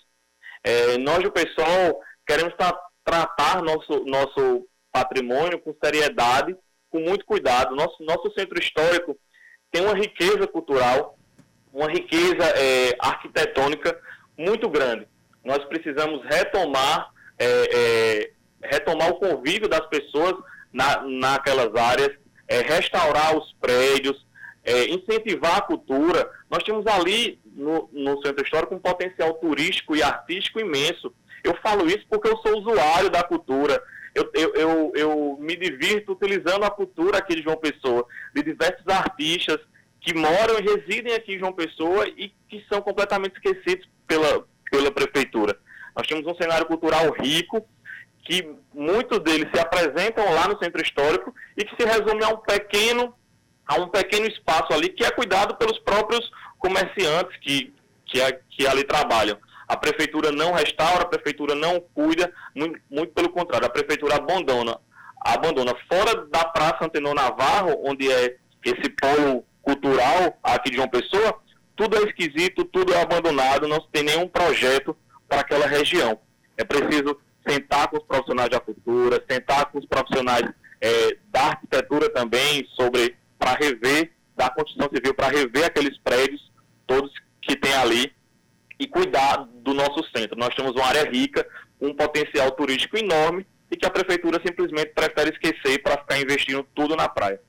É, 0.63 0.99
nós, 0.99 1.25
o 1.25 1.31
pessoal, 1.31 1.99
queremos 2.27 2.53
tra 2.55 2.79
tratar 3.03 3.63
nosso, 3.63 4.05
nosso 4.05 4.67
patrimônio 4.91 5.59
com 5.59 5.75
seriedade, 5.83 6.55
com 6.89 6.99
muito 6.99 7.25
cuidado. 7.25 7.75
Nosso, 7.75 8.03
nosso 8.03 8.31
centro 8.37 8.59
histórico 8.59 9.17
tem 9.71 9.81
uma 9.81 9.95
riqueza 9.95 10.45
cultural, 10.47 11.17
uma 11.73 11.87
riqueza 11.87 12.43
é, 12.57 12.95
arquitetônica 12.99 13.97
muito 14.37 14.69
grande. 14.69 15.07
Nós 15.43 15.63
precisamos 15.65 16.23
retomar, 16.25 17.11
é, 17.39 17.47
é, 17.47 18.31
retomar 18.63 19.09
o 19.09 19.15
convívio 19.15 19.67
das 19.67 19.85
pessoas 19.87 20.35
na, 20.71 21.01
naquelas 21.01 21.73
áreas, 21.75 22.11
é, 22.47 22.61
restaurar 22.61 23.37
os 23.37 23.53
prédios, 23.53 24.25
é, 24.63 24.85
incentivar 24.89 25.57
a 25.57 25.61
cultura. 25.61 26.29
Nós 26.49 26.63
temos 26.63 26.85
ali 26.85 27.39
no, 27.45 27.89
no, 27.91 28.21
centro 28.21 28.43
histórico 28.43 28.75
um 28.75 28.79
potencial 28.79 29.33
turístico 29.35 29.95
e 29.95 30.03
artístico 30.03 30.59
imenso. 30.59 31.13
Eu 31.43 31.55
falo 31.63 31.87
isso 31.87 32.05
porque 32.09 32.27
eu 32.27 32.37
sou 32.37 32.59
usuário 32.59 33.09
da 33.09 33.23
cultura. 33.23 33.81
Eu, 34.13 34.29
eu, 34.33 34.55
eu, 34.55 34.91
eu 34.95 35.37
me 35.39 35.55
divirto 35.55 36.13
utilizando 36.13 36.63
a 36.63 36.69
cultura 36.69 37.17
aqui 37.17 37.35
de 37.35 37.43
João 37.43 37.57
Pessoa, 37.57 38.05
de 38.35 38.43
diversos 38.43 38.87
artistas 38.87 39.59
que 40.01 40.13
moram 40.13 40.59
e 40.59 40.63
residem 40.63 41.13
aqui 41.13 41.35
em 41.35 41.39
João 41.39 41.53
Pessoa 41.53 42.07
e 42.07 42.33
que 42.49 42.65
são 42.67 42.81
completamente 42.81 43.35
esquecidos 43.35 43.87
pela, 44.07 44.45
pela 44.69 44.91
prefeitura. 44.91 45.57
Nós 45.95 46.07
temos 46.07 46.25
um 46.25 46.35
cenário 46.35 46.65
cultural 46.65 47.11
rico, 47.11 47.65
que 48.23 48.55
muitos 48.73 49.19
deles 49.19 49.49
se 49.53 49.59
apresentam 49.59 50.33
lá 50.33 50.47
no 50.47 50.57
centro 50.57 50.81
histórico 50.81 51.33
e 51.57 51.63
que 51.63 51.75
se 51.75 51.87
resume 51.87 52.23
a 52.23 52.29
um 52.29 52.37
pequeno 52.37 53.13
há 53.71 53.75
um 53.75 53.87
pequeno 53.87 54.27
espaço 54.27 54.73
ali 54.73 54.89
que 54.89 55.03
é 55.03 55.11
cuidado 55.11 55.55
pelos 55.55 55.79
próprios 55.79 56.29
comerciantes 56.59 57.37
que, 57.37 57.73
que, 58.05 58.19
que 58.49 58.67
ali 58.67 58.83
trabalham. 58.83 59.37
A 59.71 59.77
prefeitura 59.77 60.33
não 60.33 60.51
restaura, 60.51 61.03
a 61.03 61.07
prefeitura 61.07 61.55
não 61.55 61.79
cuida, 61.79 62.29
muito, 62.53 62.77
muito 62.89 63.13
pelo 63.13 63.29
contrário, 63.29 63.65
a 63.65 63.69
prefeitura 63.69 64.17
abandona. 64.17 64.77
Abandona. 65.21 65.73
Fora 65.89 66.25
da 66.25 66.43
Praça 66.43 66.83
Antenor 66.83 67.15
Navarro, 67.15 67.81
onde 67.85 68.11
é 68.11 68.35
esse 68.65 68.89
polo 68.89 69.45
cultural 69.61 70.37
aqui 70.43 70.71
de 70.71 70.75
João 70.75 70.89
Pessoa, 70.89 71.39
tudo 71.73 71.95
é 71.95 72.01
esquisito, 72.01 72.65
tudo 72.65 72.93
é 72.93 73.01
abandonado, 73.01 73.65
não 73.65 73.79
se 73.79 73.87
tem 73.93 74.03
nenhum 74.03 74.27
projeto 74.27 74.93
para 75.25 75.39
aquela 75.39 75.65
região. 75.65 76.19
É 76.57 76.65
preciso 76.65 77.17
sentar 77.47 77.87
com 77.87 77.95
os 77.95 78.03
profissionais 78.03 78.49
da 78.49 78.59
cultura, 78.59 79.23
sentar 79.25 79.67
com 79.67 79.79
os 79.79 79.85
profissionais 79.85 80.51
é, 80.81 81.17
da 81.29 81.43
arquitetura 81.43 82.09
também 82.09 82.67
sobre 82.75 83.15
para 83.39 83.53
rever, 83.53 84.11
da 84.35 84.49
construção 84.49 84.89
civil, 84.93 85.13
para 85.13 85.29
rever 85.29 85.63
aqueles 85.63 85.97
prédios 85.99 86.51
todos 86.85 87.09
que 87.41 87.55
tem 87.55 87.73
ali 87.75 88.13
e 88.81 88.87
cuidar 88.87 89.47
do 89.61 89.75
nosso 89.75 90.03
centro. 90.09 90.35
Nós 90.35 90.55
temos 90.55 90.71
uma 90.71 90.87
área 90.87 91.07
rica, 91.07 91.47
um 91.79 91.93
potencial 91.93 92.49
turístico 92.49 92.97
enorme 92.97 93.45
e 93.69 93.77
que 93.77 93.85
a 93.85 93.91
prefeitura 93.91 94.41
simplesmente 94.43 94.87
prefere 94.87 95.29
esquecer 95.29 95.77
para 95.83 95.99
ficar 95.99 96.19
investindo 96.19 96.65
tudo 96.73 96.95
na 96.95 97.07
praia. 97.07 97.39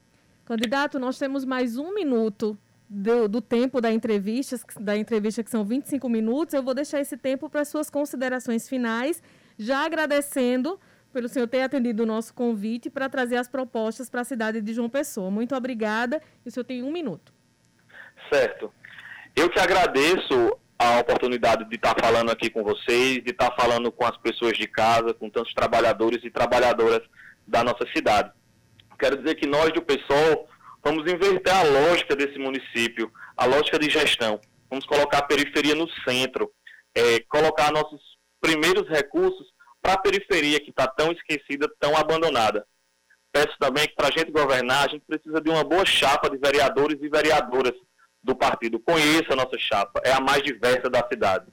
Candidato, 0.45 0.99
nós 0.99 1.19
temos 1.19 1.47
mais 1.47 1.79
um 1.79 1.95
minuto 1.95 2.59
do, 2.87 3.29
do, 3.29 3.41
tempo 3.41 3.81
da 3.81 3.91
entrevista, 3.91 4.61
da 4.79 4.95
entrevista 4.95 5.43
que 5.43 5.51
são 5.51 5.65
25 5.65 6.07
minutos. 6.07 6.53
Eu 6.53 6.63
vou 6.63 6.75
deixar 6.75 7.01
esse 7.01 7.17
tempo 7.17 7.49
para 7.49 7.65
suas 7.65 7.89
considerações 7.89 8.69
finais, 8.69 9.23
já 9.59 9.87
agradecendo 9.87 10.79
pelo 11.15 11.31
senhor 11.31 11.49
ter 11.49 11.63
atendido 11.63 12.03
o 12.03 12.07
nosso 12.07 12.35
convite 12.35 12.91
para 12.91 13.09
trazer 13.09 13.37
as 13.37 13.49
propostas 13.49 14.11
para 14.11 14.21
a 14.21 14.25
cidade 14.25 14.61
de 14.61 14.75
João 14.75 14.91
Pessoa. 14.91 15.31
Muito 15.31 15.55
obrigada. 15.55 16.21
E 16.45 16.51
o 16.51 16.53
senhor 16.53 16.65
tem 16.65 16.83
um 16.83 16.93
minuto. 16.93 17.33
Certo. 18.31 18.71
Eu 19.35 19.49
que 19.49 19.59
agradeço 19.59 20.59
a 20.83 21.01
oportunidade 21.01 21.65
de 21.69 21.77
estar 21.77 21.95
falando 22.01 22.31
aqui 22.31 22.51
com 22.51 22.63
vocês, 22.63 23.23
de 23.23 23.31
estar 23.31 23.55
falando 23.55 23.93
com 23.93 24.05
as 24.05 24.17
pessoas 24.19 24.59
de 24.59 24.67
casa, 24.67 25.15
com 25.15 25.31
tantos 25.31 25.55
trabalhadores 25.55 26.23
e 26.25 26.31
trabalhadoras 26.31 27.01
da 27.47 27.63
nossa 27.63 27.87
cidade. 27.95 28.33
Quero 28.99 29.17
dizer 29.17 29.37
que 29.37 29.47
nós 29.47 29.73
do 29.73 29.83
PSOL 29.83 30.49
vamos 30.83 31.11
inverter 31.11 31.55
a 31.55 31.63
lógica 31.63 32.17
desse 32.17 32.39
município, 32.39 33.13
a 33.37 33.47
lógica 33.47 33.79
de 33.79 33.89
gestão. 33.89 34.41
Vamos 34.69 34.85
colocar 34.85 35.19
a 35.19 35.27
periferia 35.27 35.75
no 35.75 35.89
centro, 36.09 36.51
é, 36.95 37.21
colocar 37.29 37.73
nossos 37.73 38.01
primeiros 38.41 38.89
recursos 38.89 39.47
para 39.81 39.95
a 39.95 39.99
periferia 39.99 40.61
que 40.61 40.71
está 40.71 40.87
tão 40.87 41.13
esquecida, 41.13 41.71
tão 41.79 41.97
abandonada. 41.97 42.67
Peço 43.33 43.57
também 43.59 43.87
que 43.87 43.95
para 43.95 44.09
a 44.09 44.11
gente 44.11 44.31
governar, 44.31 44.87
a 44.87 44.91
gente 44.91 45.05
precisa 45.07 45.41
de 45.41 45.49
uma 45.49 45.65
boa 45.65 45.87
chapa 45.87 46.29
de 46.29 46.37
vereadores 46.39 46.99
e 47.01 47.09
vereadoras 47.09 47.73
do 48.23 48.35
partido. 48.35 48.79
Conheça 48.79 49.33
a 49.33 49.37
nossa 49.37 49.59
chapa, 49.59 50.01
é 50.05 50.13
a 50.13 50.21
mais 50.21 50.43
diversa 50.43 50.89
da 50.89 51.07
cidade. 51.07 51.47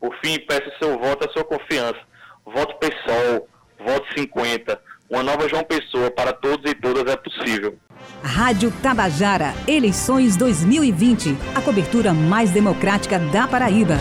Por 0.00 0.14
fim, 0.24 0.38
peço 0.40 0.70
seu 0.78 0.98
voto, 0.98 1.28
a 1.28 1.32
sua 1.32 1.44
confiança. 1.44 2.00
Voto 2.44 2.74
PSOL, 2.78 3.48
voto 3.78 4.06
50. 4.18 4.80
Uma 5.08 5.22
nova 5.22 5.48
João 5.48 5.62
Pessoa 5.62 6.10
para 6.10 6.32
todos 6.32 6.70
e 6.70 6.74
todas 6.74 7.12
é 7.12 7.16
possível. 7.16 7.78
Rádio 8.22 8.72
Tabajara, 8.82 9.54
eleições 9.68 10.36
2020. 10.36 11.36
A 11.54 11.60
cobertura 11.60 12.12
mais 12.12 12.50
democrática 12.50 13.18
da 13.18 13.46
Paraíba. 13.46 13.98